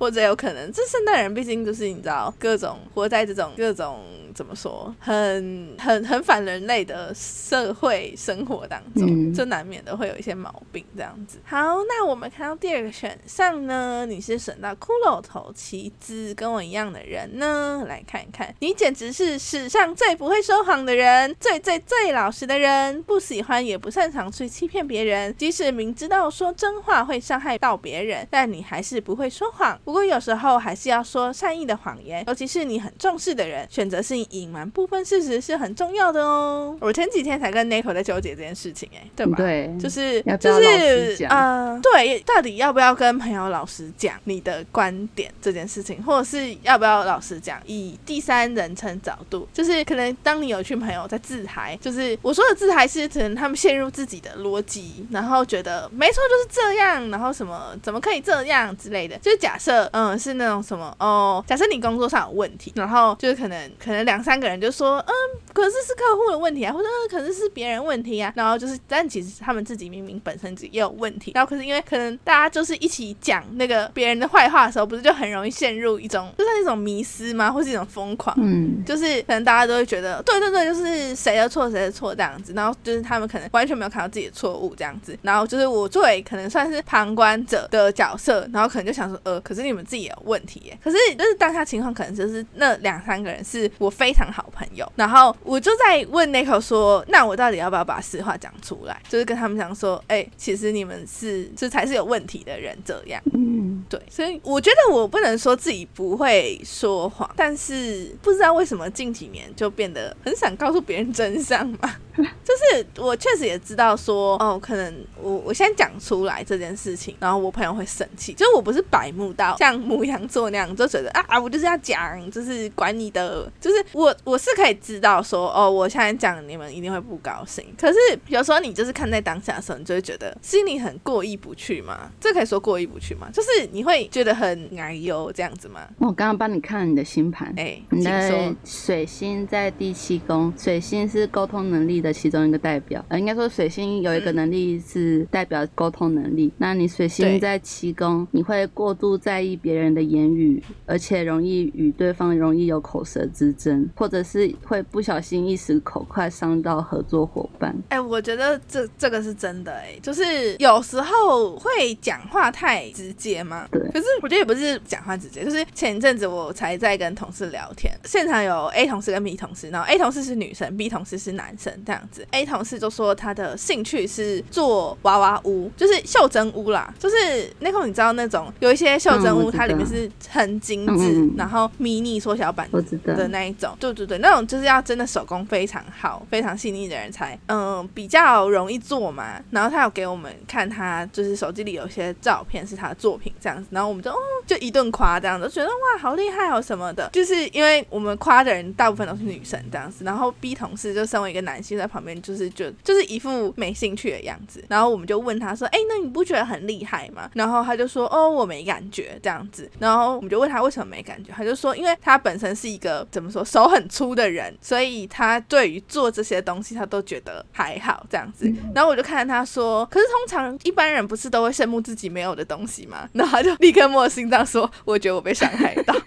[0.00, 4.00] 或者有可能，这现代人毕竟就是你知道，各种活在这种各种。
[4.32, 11.40] 怎么说，很很很反人类的社会生活当中，就难免的会有一些毛病这样子。
[11.44, 29.76] 好，那我们看到第二个选项呢，你是选到骷髅头旗子，跟我一样的人呢，来看一看，你简直是史上最不会说谎的人，最最最老实的人，不喜欢也不擅长去欺骗别人，即使明知道说真话会伤害到别人，但你还是不会说谎。
[29.90, 34.20] 不过有时候还是要说善意的谎言，尤其是你很重视的人，选择性。
[34.30, 36.76] 隐瞒部分事实是很重要的哦。
[36.78, 39.34] 我前几天才跟 Nico 在纠结这件事情，哎，对吧？
[39.36, 47.58] 对，就是就是呃，对，到底要不要跟朋友老实讲你的观点这件事情，或者是要不要老实讲？
[47.66, 59.16] 以第三人称角度，就是可能当你有群朋友在自嗨，就是我说的自嗨是可能他们陷入自己的逻辑，然后觉得没错就是这样，然后什么怎么可以这样之类的。
[59.18, 65.12] 就是假设得，嗯，是那种什么哦，假设你工作上有问题，然后就是可能可能两三个人就说，嗯，
[65.52, 99.00] 可是是客户的问题啊，或者嗯，可是是别人问题啊，然后就是，但其实他们自己明明本身也有问题，然后可是因为可能大家就是一起讲那个别人的坏话的时候，不是就很容易陷入一种就是一种迷失吗，或是一种疯狂，嗯，就是可能大家都会觉得，对对对，就是谁的错谁的错这样子，然后就是他们可能完全没有看到自己的错误这样子，然后就是我作为可能算是旁观者的角色，然后可能就想说，呃，可是你们自己有问题耶，可是就是当下情况可能就是那两三个人是我非常好朋友，然后我就在问 Nico 说，那我到底要不要把实话讲出来？
[99.08, 103.20] 就是跟他们讲说，哎、其实你们是这才是有问题的人这样。
[103.32, 111.96] 嗯，对，所以我觉得我不能说自己不会说谎，但是不知道为什么近几年就变得很想告诉别人真相嘛。
[112.44, 118.34] 就是我确实也知道说，哦，可能我我先讲出来这件事情，然后我朋友会生气。
[118.34, 123.46] 就是我不是白目到像母羊座那样，就觉得啊，我就是要讲，就是管你的。
[123.60, 127.62] 就是我我是可以知道说，哦，我现在讲你们一定会不高兴。
[127.78, 127.98] 可是
[128.28, 132.10] 有时候你就是看在当下的时候，你就会觉得心里很过意不去嘛。
[132.18, 133.28] 这可以说过意不去嘛？
[133.30, 135.86] 就是你会觉得很哎呦这样子吗？
[135.98, 138.56] 我刚刚帮你看了你的星盘，哎、你的。
[138.64, 143.04] 水星在第七宫，水星是沟通能力的其中一个代表。
[143.08, 146.50] 呃，应该说水星有一个能力是代表沟通能力。
[146.56, 157.76] 那你水星在七宫，你会过度在意别人的言语，而且容易与对方容易有口舌之争，或者是会不小心一时口快伤到合作伙伴。
[157.88, 163.66] 哎、我觉得这这个是真的哎、就是有时候会讲话太直接嘛。
[163.70, 172.26] 对可是我觉得也不是讲话直接，就是前一阵子我才在跟同事聊天，现场有 A 同事跟 B 同事，然后 A 同事是女生，B 同事是男生这样子。
[172.32, 177.16] A 同事就说他的兴趣是做娃娃屋，就是袖珍屋啦，就是
[177.60, 182.68] 那空你知道那种有一些袖珍屋，嗯我知道它里面是很精致，然后迷你缩小版
[183.04, 189.40] 的那一种，对对对，那种就是要真的手工非常好、非常细腻的人才，嗯，比较容易做嘛。
[189.50, 194.16] 然后他有给我们看他就是手机里有一些照片是他的作品这样子，然后我们就哦
[194.46, 197.08] 就一顿夸这样子，觉得哇好厉害哦什么的。
[197.12, 207.30] 就是因为我们夸的人大部分都是女生这样子，然后 B 同事就身为一个男性在旁边就是就就是一副没兴趣的样子，然后我们就问他说，哎、那你不觉得很厉害吗？
[207.34, 218.52] 然后他就说，哦我没感觉这样子，然后我们就问他为什么没感觉，他就说，因为他本身是一个怎么说手很粗的人，所以他对于做这些东西他都觉得还好这样子。
[218.74, 223.08] 然后我就看着他说，可是通常一般人不是都会羡慕自己没有的东西吗？
[223.14, 225.94] 然后他就立刻摸着心脏说，我觉得我被伤害到。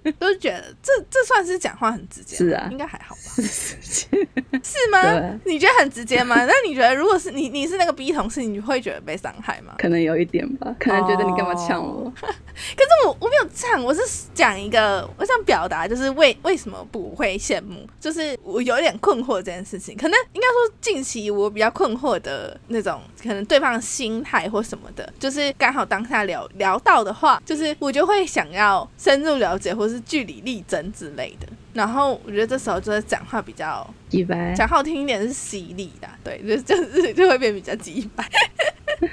[0.18, 3.20] 都觉得这这算是讲话很直接，是啊应该还好吧？
[3.42, 3.76] 是
[4.62, 5.38] 是吗？
[5.44, 6.36] 你觉得很直接吗？
[6.46, 9.74] 那你觉得如果是你你是那个 B 同事，你会觉得被伤害吗？
[9.78, 12.12] 可能有一点吧，可能觉得你干嘛呛我？
[12.14, 14.00] 可是我我没有呛，我是
[14.34, 19.96] 讲一个，我想表达就是为为什么不会羡慕，就是我有一点困惑这件事情。
[19.96, 31.46] 可能应该说近期我比较困惑的那种，可能对方的心态或什么的，就是刚好当下聊聊到的话，就是我就会想要深入了解或是据理力争之类的。
[31.72, 38.28] 然后我觉得这时候就是讲话比较鸡掰，讲好听一点是犀利的，对，就 就是就会变比较鸡白。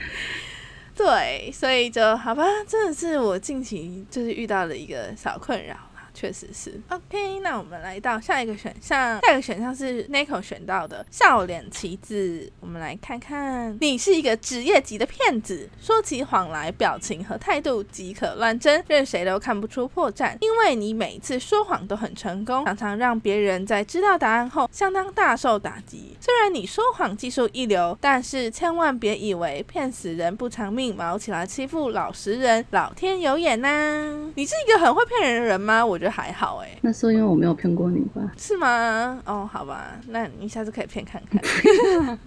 [0.95, 5.88] 对，所以就好吧，真的是我近期就是遇到的一个小困扰啦，
[6.19, 6.77] 确实是。
[6.89, 12.51] OK，那我们来到下一个选项，下一个选项是 Nico 选到的笑脸旗帜。
[12.59, 26.17] 我们来看看，你是一个职业级的骗子，说起谎来，表情和态度即可乱真，任谁都看不出破绽，因为你每一次说谎都很成功，常常让别人在知道答案后相当大受打击。
[26.19, 35.85] 虽然你说谎技术一流，但是千万别以为骗死人不偿命，毛起来欺负老实人，老天有眼呐、你是一个很会骗人的人吗？
[35.85, 38.21] 我觉得还好哎、那是因为我没有骗过你吧？
[38.37, 39.21] 是吗？
[39.25, 41.39] 哦，好吧，那你下次可以骗看看。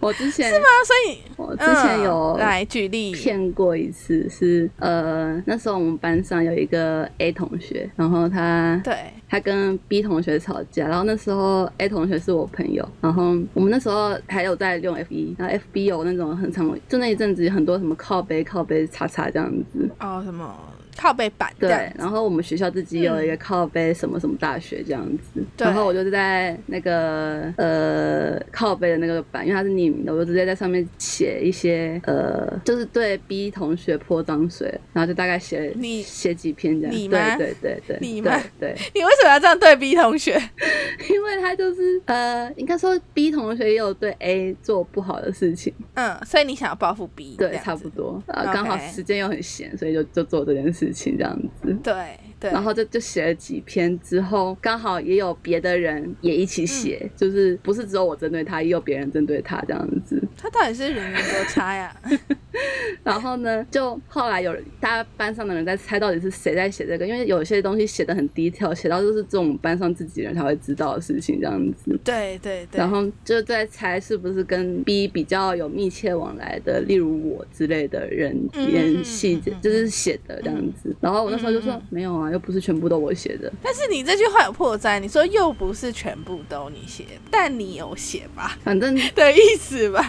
[0.00, 8.94] 我之前是吗，所以我之前有嗯、来举例，骗过一次，是呃那时候我们班上有一个 A 同学，然后他对，
[9.28, 20.54] 他跟 B 同学吵架，然后那时候 A 同学是我朋友，然后我们那时候还有在用 F 一然后 FB 有那种很长，就那一阵子有很多什么靠背靠背叉叉这样子，哦，什么
[21.00, 25.64] 靠背板对，然后我们学校自己有一个靠背什么什么大学这样子，对。
[25.64, 36.94] 然后我就在那个呃靠背的那个板，因为它是匿名的，我就直接在上面写一些呃，就是对 B 同学泼脏水，然后就大概写你写几篇这样。
[36.96, 38.32] 你对对对对，你吗？
[38.58, 38.90] 对，对。
[38.94, 40.32] 你为什么要这样对 B 同学？
[41.08, 48.52] 因为他就是呃，应该说 B 同学也有对 A 做不好的事情，嗯，所以你想要报复 B，对，差不多，呃，OK。
[48.52, 51.74] 刚好时间又很闲，所以就就做这件事情这样子。
[51.82, 60.22] 对对，然后就就写了几篇之后，刚好也有别的人也一起写，嗯就是不是只有我针对他，也有别人针对他这样子。
[60.36, 61.94] 他到底是人缘多差呀？
[63.02, 71.98] 然后呢，就后来有大家班上的人在猜到底是谁在写这个，因为有些东西写的很低调，写到就是这种班上自己人才会知道的事情这样子。
[72.04, 80.94] 对对对，然后就在猜是不是跟 B 比较有密切往来的，例如我之类的人联嗯系嗯嗯，就是写的这样子。
[81.00, 83.52] 然后我那时候就说没有啊，又不是全部都我写的。
[83.62, 90.02] 但是你这句话有破绽，你说又不是全部都你写，但你有写吧反正的意思吧？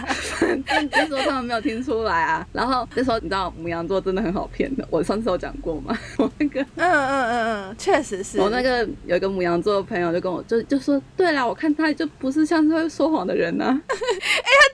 [0.66, 2.46] 反正就说他们没有听出来啊。
[2.52, 5.98] 然后那时候你知道母羊座真的很好骗的，我上次有讲过吗。
[6.18, 8.40] 我那个嗯嗯嗯嗯，确实是。
[8.40, 13.80] 我那个有一个母羊座的朋友就跟我就就说，对啦，我看他就不是像是会说谎的人呐、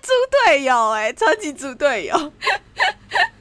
[0.03, 0.12] 猪
[0.47, 2.32] 队友哎、超级猪队友。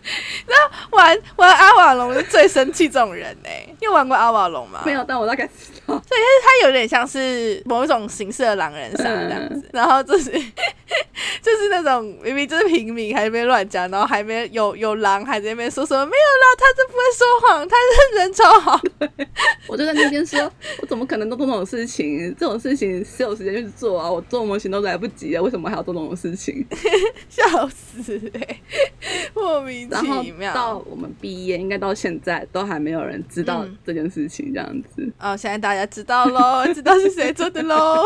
[0.47, 4.81] 那玩玩阿瓦隆是最生气这种人呢、你有玩过阿瓦隆吗？
[4.85, 5.47] 没有，但我大概
[5.87, 6.01] 道。
[6.07, 10.31] 他有点像是某一种形式的狼人杀这样子，然后就是
[11.41, 18.79] 就是那种明明就是平民还在那边乱讲，然后还没有有狼还在那边说什么没有啦，他是不会说谎，他是人超好，
[19.67, 20.39] 我就在那边说，
[20.81, 22.33] 我怎么可能都做这种事情？
[22.39, 26.65] 这种事情是有时间去做啊，我做模型都来不及啊，为什么还要做这种事情？
[27.29, 28.61] 笑死哎、
[29.33, 30.53] 莫名其妙。
[30.53, 38.03] 到我们毕业，应该到现在都还没有人知道嗯这件事情，这样子，哦，现在大家知道喽， 知道是谁做的喽。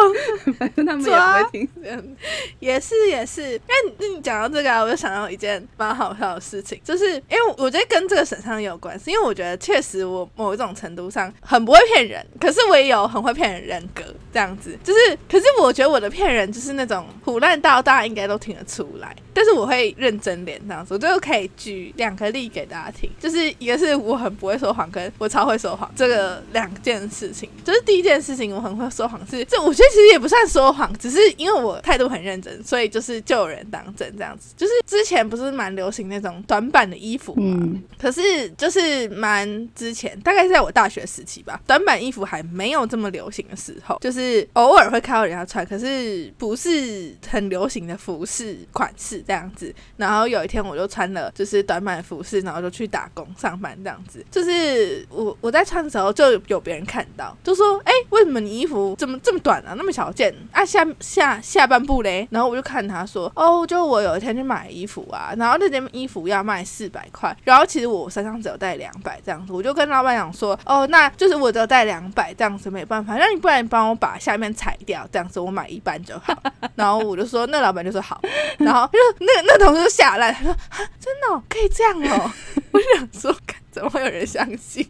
[0.58, 1.70] 反正他们也不会听。
[1.84, 2.16] 嗯，
[2.60, 14.04] 也是也是，因为你你讲到这个、啊，我就想到一件蛮好笑的事情，就是因为我觉得跟这个审上也有关系，因为我觉得确实我某一种程度上很不会骗人，可是我也有很会骗人人格
[14.34, 34.54] 这样子，就是可是我觉得我的骗人就是那种胡乱到大家应该都听得出来，但是我会认真脸这样子，我就可以举两个例给大家听，就是一个是我很不会说谎，跟我超会说谎这个两件事情，就是第一件事情我很会说谎是，这我觉得其实也不算说谎，只是因为我态度很认真，所以就是就有人当真这样子。
[34.58, 49.74] 就是之前不是蛮流行那种短版的衣服嘛，嗯可是就是蛮之前，大概是在我大学时期吧，短版衣服还没有这么流行的时候，就是偶尔会看到人家穿，可是不是很流行的服饰款式这样子。
[49.98, 54.26] 然后有一天我就穿了就是短版的服饰，然后就去打工上班这样子。
[54.32, 60.64] 就是我我在穿的时候就有别人看到，就说：“哎、为什么你衣服怎么这么短啊，那么小件啊？
[60.64, 76.38] 下下下半部嘞？”然后我就看他说：“哦，就我有一天去买衣服啊，然后那件衣服要卖四百块，然后其实我身上只有带两百这样子，我就跟老板讲说：哦，那就是我只有带两百这样子，没办法，那你不然帮我把下面裁掉，这样子我买一半就好。
[76.76, 78.22] 然后我就说，那老板就说好，
[78.60, 80.56] 然后就那那同事就吓烂，他说：
[81.00, 82.32] 真的、可以这样哦？
[82.72, 83.36] 我想说，
[83.72, 84.88] 怎么会有人相信？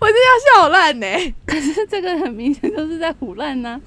[0.00, 1.06] 我真的要笑烂呢、
[1.46, 3.80] 可是这个很明显就是在胡乱呢。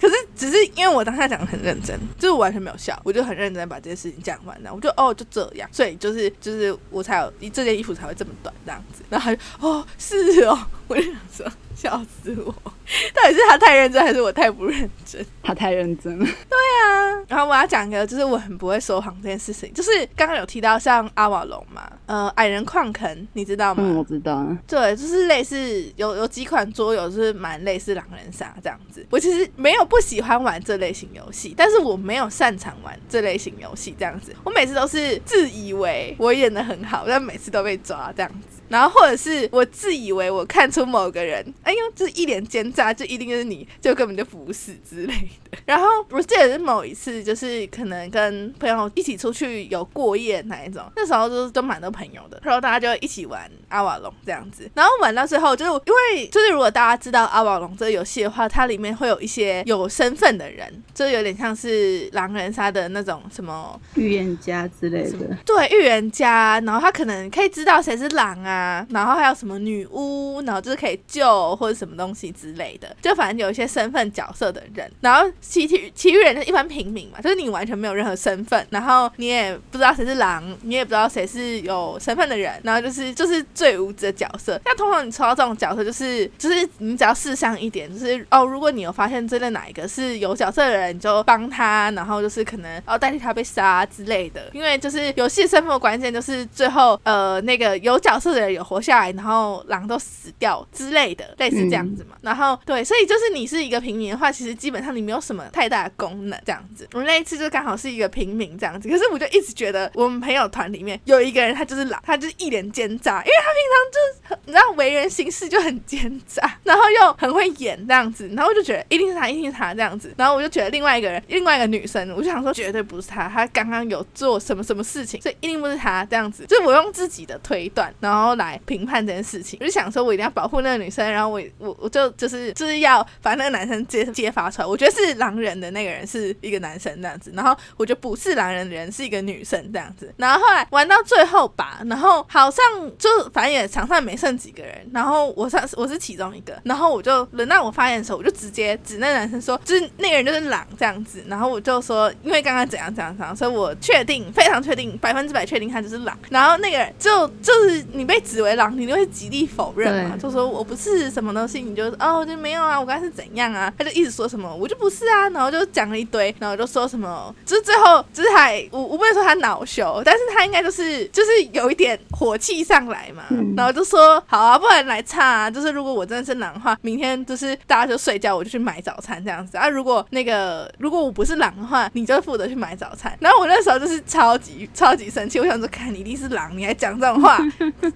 [0.00, 4.72] 可是只是因为我当下讲的很认真，就是我完全没有笑，我就很认真把这件事情讲完了。
[4.72, 9.02] 我就哦就这样，所以就是就是我才有这件衣服才会这么短这样子。
[9.08, 10.58] 然后他就哦是哦，
[10.88, 15.24] 我就想说笑死我，到底是他太认真还是我太不认真？
[15.42, 23.82] 他太认真了， 对啊，然后我要讲一个，就是我很不会说谎这件事情，就是刚刚有提到像阿瓦隆嘛，呃，矮人矿坑，你知道吗？
[23.84, 24.58] 嗯，我知道啊。
[24.66, 29.04] 对，就是类似有有几款桌游就是蛮类似狼人杀这样子。
[29.10, 34.34] 我其实没有不喜欢玩这类型游戏，但是我没有擅长玩这类型游戏这样子。
[34.44, 38.55] 我每次都是自以为我演的很好，但每次都被抓这样子。
[38.68, 45.58] 然后或者是我自以为我看出某个人，哎呦，就是一脸奸诈，就一定是你，就根本就不是之类的。
[45.64, 54.70] 然后我记得是某一次，就是可能跟朋友一起出去有过夜那一种，那时候就是都蛮多朋友的，然后大家就一起玩阿瓦隆这样子。
[54.74, 84.60] 然后玩到最后，就是因为就是如果大家知道阿瓦隆这个游戏的话，它里面会有一些有身份的人，就有点像是狼人杀的那种什么预言家之类的，对预言家，然后他可能可以知道谁是狼啊，啊，然后还有什么女巫，然后就是可以救或者什么东西之类的，就反正有一些身份角色的人，然后其其其余人就一般平民嘛，就是你完全没有任何身份，然后你也不知道谁是狼，你也不知道谁是有身份的人，然后就是就是最无知的角色。
[84.64, 94.50] 那通常你抽到这种角色，就是就是你只要试上一点，就是哦，如果你有发现真的哪一个是有角色的人，你就帮他，然后就是可能哦代替他被杀之类的。
[94.52, 102.16] 因为就是游戏身份的关键就是最后呃那个有角色的人有活下来，然后狼都死掉之类的，类似这样子嘛。
[102.22, 106.88] 然后对，所以就是你是一个平民的话，其实基本上你没有什么太大的功能这样子。
[106.92, 120.14] 我那一次就刚好是一个平民这样子，可是我就一直觉得我们朋友团里面有一个人他就是狼，他就是一脸奸诈，因为他平常就是你知道为人行事就很奸诈，然后又很会演这样子，然后我就觉得一定是他，一定是他这样子。
[120.16, 126.46] 然后我就觉得另外一个人，另外一个女生，我就想说绝对不是他，他刚刚有做什么什么事情，所以一定不是他这样子。
[126.46, 129.58] 就是我用自己的推断，然后来评判这件事情。
[129.60, 134.66] 我就想说我一定要保护那个女生，然后我我我就就是就是要把那个男生揭揭发出来。
[134.66, 140.12] 我觉得是狼人的那个人是一个男生这样子，然后我觉得不是狼人的人是一个女生这样子。
[140.16, 142.64] 然后后来玩到最后吧，然后好像
[142.98, 151.24] 就反正也场上没剩几个人，然后我上我是其中一个，然后我就轮到我发言的时候，我就直接指那个男生说，就是那个人就是狼这样子。
[151.28, 156.16] 然后我就说，因为刚刚怎样怎样怎样，所以我确定非常确定百分之百确定他就是狼。
[156.30, 163.72] 然后那个人就就是你被指为狼，你就会极力否认嘛，就说我不是什么东西，你就哦就没有啊，我刚才是怎样啊？
[163.78, 173.22] 他就一直说什么我就不是啊，然后就讲了一堆，然后就说什么，就是最后就是还我我不能说他恼羞，但是他应该就是就是有一点火气上来嘛，
[173.56, 179.68] 然后就说好啊，不然来唱啊，就是如果我真的是狼的话，明天就是大家就睡觉，我就去买早餐这样子啊。
[179.68, 183.16] 如果那个如果我不是狼的话，你就负责去买早餐。
[183.20, 187.38] 然后我那时候就是超级超级生气，我想说，看你一定是狼，你还讲这种话，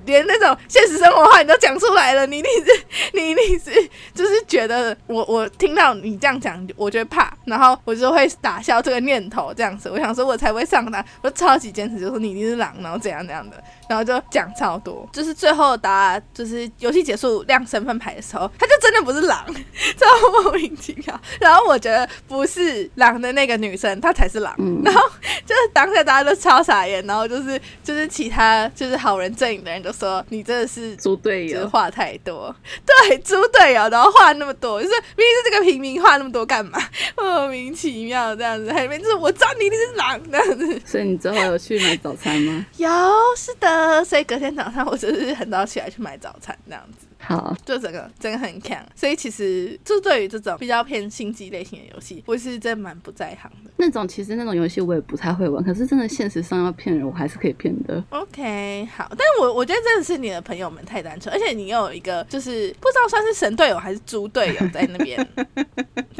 [0.04, 2.84] 连 那种现实生活话你都讲出来了，你一定是
[3.14, 3.70] 你一定是
[4.14, 9.88] 就是觉得我我听到你这样讲，我就会怕，然后我就会打消这个念头这样子。
[9.90, 15.08] 我想说，我才不会上当，我超级坚持，就说你一定是狼，然后怎样怎样的，然后就讲超多。
[15.12, 19.44] 就是最后答，就是游戏结束亮身份牌的时候，他就真的不是狼，
[19.98, 21.20] 超莫名其妙。
[21.38, 24.54] 然后我觉得不是狼的那个女生，她才是狼。
[24.84, 25.00] 然后
[25.46, 32.54] 就是当下大家都超傻眼，然后就是就是其他就是好人阵营的人都说你真的是猪队友，话太多，
[32.86, 36.78] 对，猪队友，然后话那么多，就是明明是这个平民话那么多干嘛？
[37.16, 40.80] 莫名其妙这样子，还里面就是我知道你一定是狼这样子。
[40.84, 42.66] 所以你之后有去买早餐吗？
[42.76, 42.88] 有，
[43.36, 44.04] 是的。
[44.04, 47.06] 所以隔天早上我就是很早起来去买早餐这样子。
[47.22, 53.70] 好，就整个真的很强，所以其实就对于这种比较偏心机类型的游戏，我是真蛮不在行的。
[53.76, 58.02] 那种其实那种游戏我也不太会玩，可是真的现实上要骗人，我还是可以骗的。
[58.08, 65.28] OK，好，但我我觉得真的是你的朋友们太单纯，而且你又有一个就是不知道算是神队友还是猪队友在那边，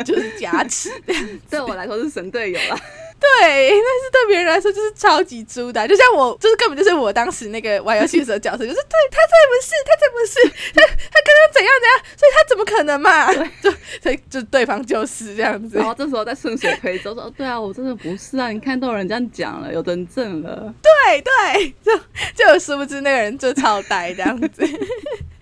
[0.05, 0.91] 就是加持。
[1.49, 2.79] 对我来说是神队友啦。
[3.21, 10.83] 对， 但是对别人来说就是超级猪的，就像我，就是根本就是我当时那个玩游戏的时候角色，就是对他才不是，他才不是，他
[11.13, 13.33] 他刚刚怎样怎样，所以他怎么可能嘛？
[13.63, 13.71] 就
[14.03, 21.93] 所以就对方就是这样子，然后这时候再顺水推舟说，对啊，我真的不是啊，你看都有人这样讲了，有人证了，对对，就
[22.35, 24.67] 就殊不知那个人就超呆这样子。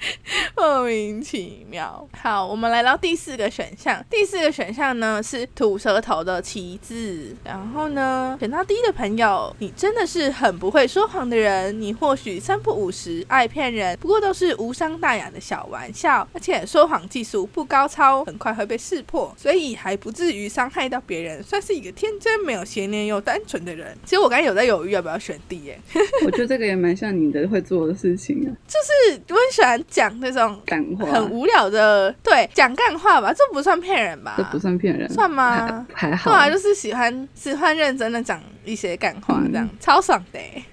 [0.57, 2.09] 莫名其妙。
[2.12, 4.05] 好，我们来到第四个选项。
[4.11, 7.35] 第四个选项呢是吐舌头的旗帜。
[7.45, 11.79] 然后呢，选到 D 的朋友，你真的是很不会说谎的人。
[11.81, 23.97] 你或许三不五时，爱骗人，不过都是无伤大雅的小玩笑，而且说谎技术不高超，很快会被识破，所以还不至于伤害到别人，算是一个天真、没有邪念又单纯的人。
[24.05, 25.81] 其实我刚才有在犹豫要不要选 D 耶，
[26.25, 34.35] 我觉得这个也蛮像你的会做的事情啊，就是 我很喜欢讲那种干话，很无聊的，对，讲干话吧，这不算骗人吧？
[34.36, 35.86] 这不算骗人，算吗？
[35.93, 40.65] 还好，对啊，就是喜欢喜欢认真的讲一些干话，这样、超爽的、欸。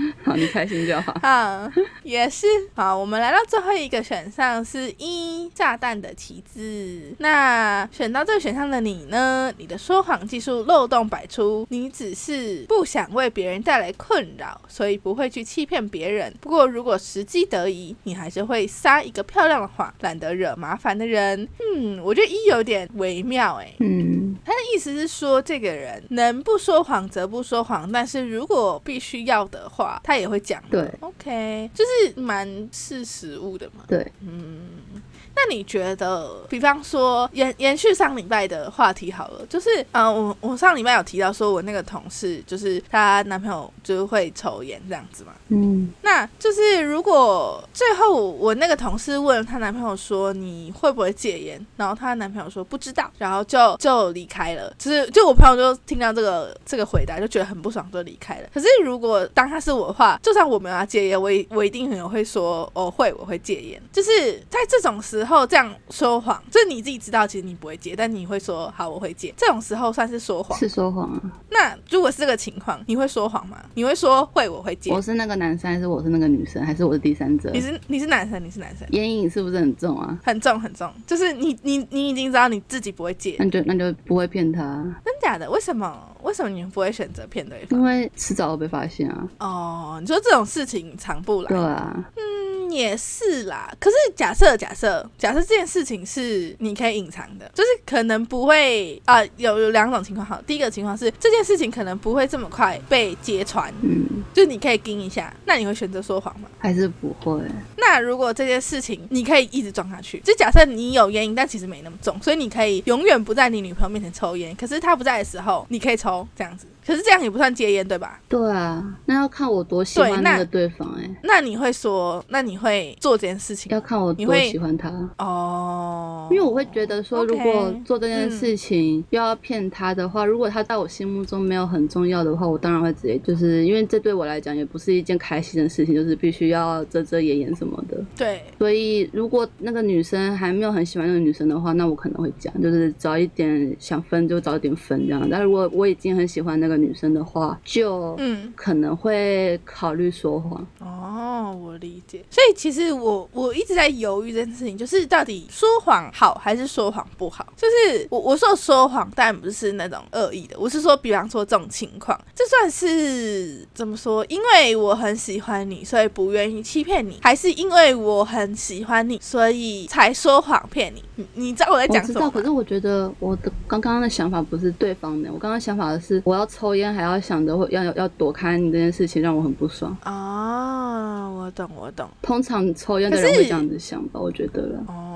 [0.24, 1.14] 好，你开心就好。
[1.22, 1.70] 好，
[2.02, 2.46] 也是。
[2.74, 7.14] 好，我们来到最后一个选项是一炸弹的旗帜。
[7.18, 9.52] 那选到这个选项的你呢？
[9.58, 16.32] 你的说谎技术漏洞百出，你只是不想为别人带来困扰，所以不会去欺骗别人。
[16.40, 21.48] 不过如果时机得宜，你还是会撒一个漂亮的谎，懒得惹麻烦的人。
[21.76, 30.62] 嗯，我觉得一有点微妙哎、嗯，他的意思是说，这个人能不说谎则不说谎，但是如果必须要的话，他也会讲。
[30.70, 33.84] 对，OK，就是蛮识时务的嘛。
[33.88, 35.02] 对，嗯，
[35.40, 58.48] 那你觉得，比方说延延续上礼拜的话题好了，就是呃，我我上礼拜有提到说我那个同事就是她男朋友就是会抽烟这样子嘛，嗯，那就是如果最后我那个同事问她男朋友说你会不会戒烟，然后她男朋友说不知道，然后就就离开了，就是就我朋友就听到这个这个回答就觉得很不爽，就离开了。
[58.52, 64.10] 可是如果当他是我的话，就算我没有要戒烟，我也我一定很有会说哦会我会戒烟，就是
[64.50, 70.58] 在这种时候这样说谎，就是你自己知道其实你不会借，但你会说好我会借，这种时候算是说谎。
[70.58, 71.20] 是说谎啊。
[71.50, 73.56] 那如果是这个情况，你会说谎吗？
[73.74, 75.00] 你会说会我会借我？
[75.00, 77.60] 是那个男生还是我是那个女生，还是我是第三者你？
[77.60, 78.86] 是你是男生，你是男生。
[78.90, 80.18] 烟瘾是不是很重啊？
[80.24, 84.60] 很重很重，就是你你你已经知道你自己不会借，那就那就不会骗他，
[85.04, 85.50] 真假的？
[85.50, 85.96] 为什么？
[86.22, 87.84] 为什么你们不会选择骗对方因？
[87.84, 89.26] 为迟早会被发现啊。
[89.38, 93.72] 哦，你说这种事情藏不来，对啊，嗯，也是啦。
[93.78, 100.26] 可是假设假设假设这件事情是你可以隐藏的，就是可能不会啊、有有两种情况。
[100.26, 106.48] 好，第一个情况是这件事情可能不会这么快被揭穿，嗯，就你可以盯一下，那你会选择说谎吗？
[106.58, 107.40] 还是不会。
[107.76, 116.66] 那如果这件事情你可以一直装下去，就假设你有烟瘾，但其实没那么重，所以你可以永远不在你女朋友面前抽烟，可是她不在的时候，你可以抽这样子。
[116.86, 118.20] 可是这样也不算戒烟，对吧？
[118.28, 124.90] 对啊，那要看我多喜欢那那个对方哎、那你会说，那你会做这件事情要看我多喜欢他。
[125.18, 126.28] 哦？
[126.30, 138.02] 因为我会觉得说，如果做这件事情又要骗他的话，如果他在我心目中没有很重要的话，我当然会直接就是因为这对我来讲也不是一件开心的事情，就是必须要遮遮掩掩什么的。
[138.16, 145.28] 对，所以如果那个女生还没有很喜欢那个女生的话，那我可能会讲，就是早一点想分就早一点分这样。
[145.30, 150.66] 但如果我已经很喜欢那个女生的话，就嗯，可能会考虑说谎。
[150.78, 152.24] 哦，我理解。
[152.30, 157.46] 所以其实我我一直在犹豫这件事情，就是到底说谎好还是说谎不好？
[157.56, 164.24] 就是我我说说谎，当然不是那种恶意的，我是说，比方说这种情况，这算是怎么说？
[164.28, 171.02] 因为我很喜欢你，所以不愿意欺骗你，还是因为我很喜欢你，所以才说谎骗你？
[171.16, 172.30] 你你知道我在讲什么吗？
[172.32, 179.96] 可是我觉得我的刚刚的想法不是对方的，我刚刚想法的是我要抽烟还要想着会要要要躲开你这件事情，让我很不爽。
[180.02, 182.06] 啊，我懂，我懂。
[182.20, 184.84] 通常抽烟的人会这样子想吧，我觉得了。
[184.86, 185.09] 哦，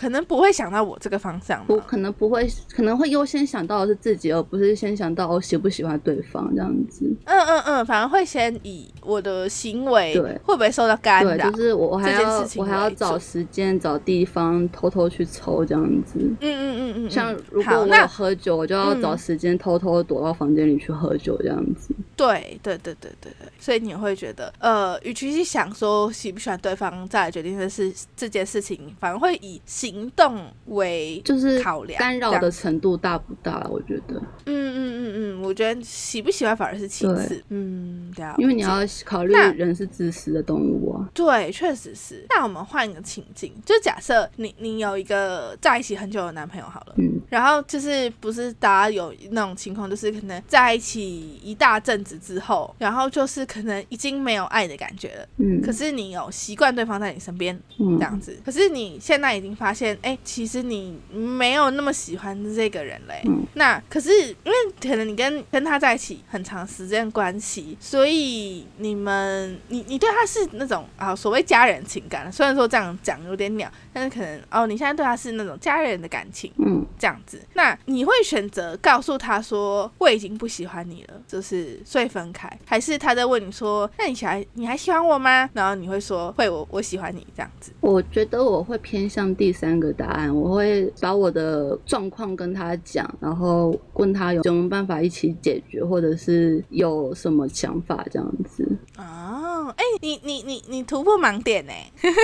[0.00, 1.76] 可能不会想到我这个方向我。
[1.80, 7.04] 可能不会，可能会优先想到的是自己，而不是先想到我喜不喜欢对方这样子。
[7.26, 11.50] 嗯嗯嗯，反而会先以我的行为对会不会受到干对，扰。
[11.50, 16.18] 就是我我还要我还要找时间找地方偷偷去抽这样子。
[16.18, 21.94] 嗯嗯嗯嗯，像嗯如果我有喝酒，我就要找嗯时间偷偷躲到房间里去喝酒这样子。
[22.16, 33.66] 对对对对对对，所以你会觉得，呃，与其是想说喜不喜欢对方再来决定这事这件事情，反而会以行动为就是考量干扰的程度大不大？
[33.70, 34.14] 我觉得，
[34.46, 38.24] 嗯嗯嗯嗯，我觉得喜不喜欢反而是其次嗯对。
[38.24, 41.08] 啊，因为你要考虑那人是自私的动物啊。
[41.14, 42.24] 对，确实是。
[42.28, 63.22] 那我们换一个情境，就假设你你有一个在一起很久的男朋友好了，嗯，然后就是不是大家有那种情况，就是可能在一起一大阵子之后，然后就是可能已经没有爱的感觉了，嗯，可是你有习惯对方在你身边嗯这样子，可是你现在已经发现，哎，其实你没有那么喜欢这个人嘞。
[63.26, 76.52] 嗯那可是因为可能你跟跟他在一起很长时间的关系，所以你们你你对他是那种啊所谓家人情感，虽然说这样讲有点鸟，但是可能哦你现在对他是那种家人的感情。
[76.58, 85.50] 嗯，这样子，那你会选择告诉他说我已经不喜欢你了，就是所以分开，还是他在问你说那你喜欢你还喜欢我吗？
[85.52, 87.72] 然后你会说会我我喜欢你这样子。
[87.80, 98.66] 我觉得我会偏向第三个答案，我会把我的状况跟他讲，然后问他有什么办法一起解决，或者是有什么想法这样子。
[98.96, 101.72] 哦，哎、你你你你突破盲点呢？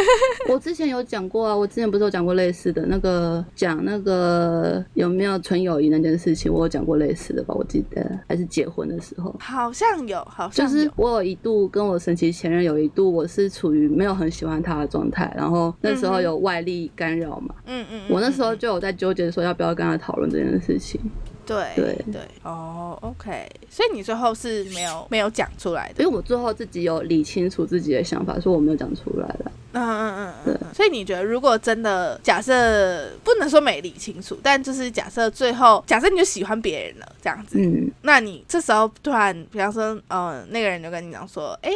[0.49, 7.55] 我之前有讲过啊，我之前不是有讲过类似的那个讲那个有没有纯友谊那件事情，我有讲过类似的吧？
[7.55, 9.35] 我记得还是结婚的时候。
[9.39, 10.75] 好像有，好像就。
[10.75, 21.01] 是我有一度跟我神奇前任有一度，我是处于没有很喜欢他的状态，然后那时候有外力干扰嘛，嗯嗯，嗯我那时候嗯就有在纠结说要不要跟他讨论这件事情。
[21.47, 26.03] 对对对哦，OK，所以你最后是没有没有讲出来的。
[26.03, 29.53] 因为我最后自己有理清楚自己的想法，说我没有讲出来了。
[29.71, 30.75] 嗯嗯嗯嗯嗯。
[30.75, 41.71] 所以你觉得，如果真的假设不能说没理清楚，但就是假设最后假设你就喜欢别人了这样子，嗯，那你这时候突然，比方说，呃，那个人就跟你讲说，哎、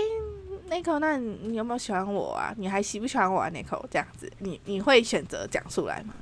[0.71, 2.55] Nico，那你有没有喜欢我啊？
[2.57, 6.15] 你还喜不喜欢我啊？Nico，这样子，你你会选择讲出来吗？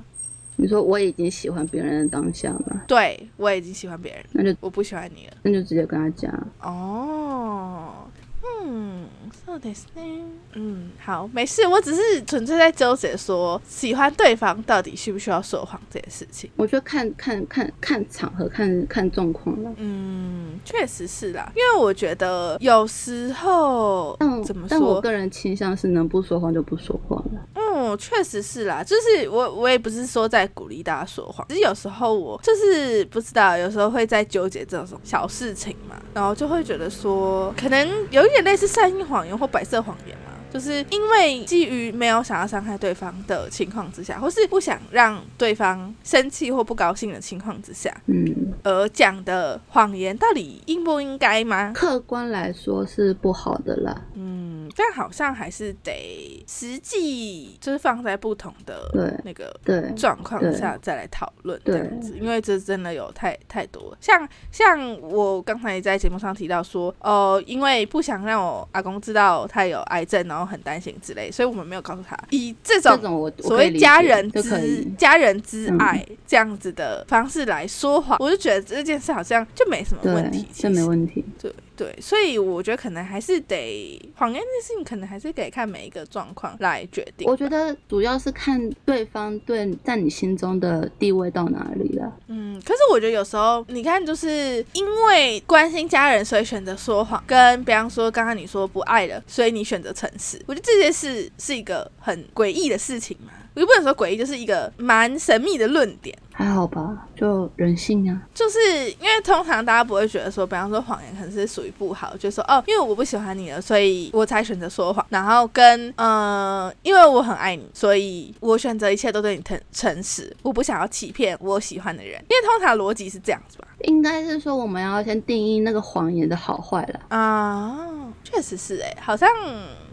[0.56, 2.82] 你说我已经喜欢别人的当下吗？
[2.88, 5.34] 对，我已经喜欢别人，那就我不喜欢你了。
[5.42, 6.32] 那就直接跟他讲。
[6.62, 8.08] 哦，
[8.45, 9.05] 嗯，
[9.45, 10.25] そうですね。
[10.55, 16.51] 嗯，好，没事，我只是纯粹在纠结说，喜欢对方到底需不需要说谎这件事情。
[16.57, 19.71] 我觉得看看看看场合，看看状况了。
[19.77, 25.01] 嗯，确实是啦，因为我觉得有时候但怎么但我说？
[25.01, 27.47] 个人倾向是能不说谎就不说谎了。
[27.55, 40.16] 嗯，确实是啦，就是我我也不是说在鼓励大家说谎，只是有时候我就是不知道，有时候会在纠结这种小事情嘛，然后就会觉得说，可能有 有点类似善意谎言或白色谎言。
[40.52, 51.72] 就是因为基于没有想要伤害对方的情况之下，或是不想让对方生气或不高兴的情况之下，嗯，而讲的谎言，到底应不应该吗？
[51.74, 54.02] 客观来说是不好的啦。
[54.14, 63.98] 嗯，但好像还是得实际就是放在不同的那个对，状况下再来讨论这样子，因为这真的有太太多了。
[64.00, 72.16] 像像我刚才在节目上提到说，哦，因为不想让我阿公知道他有癌症，然后很担心之类，所以我们没有告诉他。
[72.30, 72.96] 以这种
[73.40, 74.86] 所谓家人之。
[74.96, 81.24] 家人之嗯爱这样子的方式来说谎，我就觉得这件事好像就没什么问题这没问题。
[81.40, 87.28] 对对，所以我觉得可能还是得谎言这件事情，可能还是得看每一个状况来决定。
[87.30, 92.12] 我觉得主要是看对方对在你心中的地位到哪里了。
[92.26, 100.36] 嗯，可是我觉得有时候，你看，就是因为关心家人，所以选择说谎，跟比方说刚刚你说不爱了，所以你选择诚实。
[100.46, 106.16] 我觉得这件事是一个很诡异的事情嘛，我又不能说诡异，就是一个蛮神秘的论点。
[106.32, 108.22] 还好吧，就人性啊。
[108.32, 108.58] 就是
[109.00, 115.04] 因为通常大家不会觉得说，比方说谎言可能是属于不好，就说哦，因为我不喜欢你了，所以我才选择说谎。
[115.08, 122.24] 然后跟呃，因为我很爱你，所以我选择一切都对你诚诚实，我不想要欺骗我喜欢的人。
[122.28, 123.66] 因为通常逻辑是这样子吧？
[123.80, 127.00] 应该是说我们要先定义那个谎言的好坏了。
[127.08, 127.76] 啊，
[128.22, 129.28] 确实是哎、好像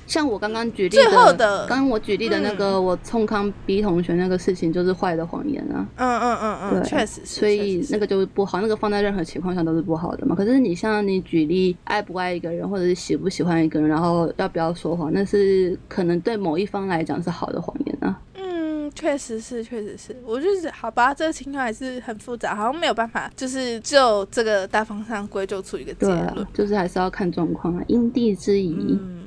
[0.08, 5.86] 像我刚刚举例的刚刚我举例的那个、我冲康 B 同学那个事情，就是坏的谎言啊。
[5.96, 10.36] 嗯嗯嗯嗯，对，确实是，所以那个就是不好，那个放在任何情况下都是不好的嘛。
[10.36, 18.20] 可是你像你举例爱不爱一个人，或者是喜不喜欢一个人，然后要不要说谎，那是可能对某一方来讲是好的谎言啊。
[18.36, 20.16] 嗯，确实是，确实是。
[20.26, 28.76] 我就是好吧，这个情况还是很复杂，好像没有办法，就是就这个大方向归咎出一个结论。，就是还是要看状况啊，因地制宜。
[29.02, 29.24] 嗯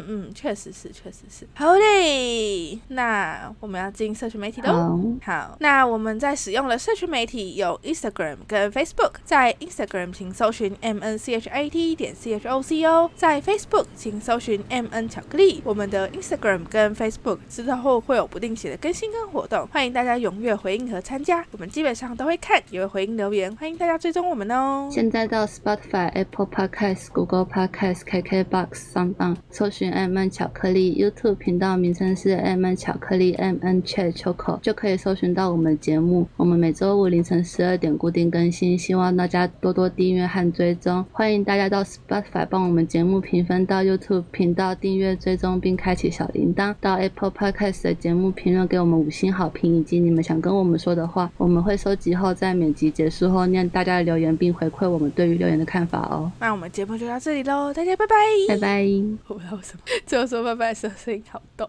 [0.00, 1.46] 嗯嗯嗯，确实是，确实是。
[1.54, 5.18] 好嘞，那我们要进社群媒体喽。
[5.22, 12.62] 好，好，那我们在使用的社群媒体有 Instagram 跟 Facebook，在 Instagram 请搜寻 M N C H A T 点 C H O
[12.62, 15.60] C O，在 Facebook 请搜寻 M N 巧克力。
[15.64, 24.88] 我们的 Instagram 跟 Facebook 之后会有不定期的更新跟活动，欢迎大家踊跃回应和参加，我们基本上都会看，也会回应留言，欢迎大家追踪我们哦。
[24.90, 36.26] 现在到 Spotify、Apple Podcast、Google Podcast、KKBox 上当搜寻 M 巧克力，YouTube 频道名称是 M N 巧克力 M N Chat Choco，就可以搜寻到我们的节目。
[36.36, 41.04] 我们每周五凌晨十二点固定更新，希望大家多多订阅和追踪。
[41.12, 56.30] 欢迎大家到 Spotify 帮我们节目评分，到 YouTube 频道订阅追踪并开启小铃铛，到 Apple Podcast 的节目评论给我们五星好评，以及你们想跟我们说的话，我们会收集后在每集结束后念大家的留言，并回馈我们对于留言的看法哦。
[56.40, 58.14] 那我们节目就到这里喽，大家拜拜。
[58.48, 58.80] 拜拜。
[59.28, 61.66] 我不知道什么最后说拜拜的时候声音好抖。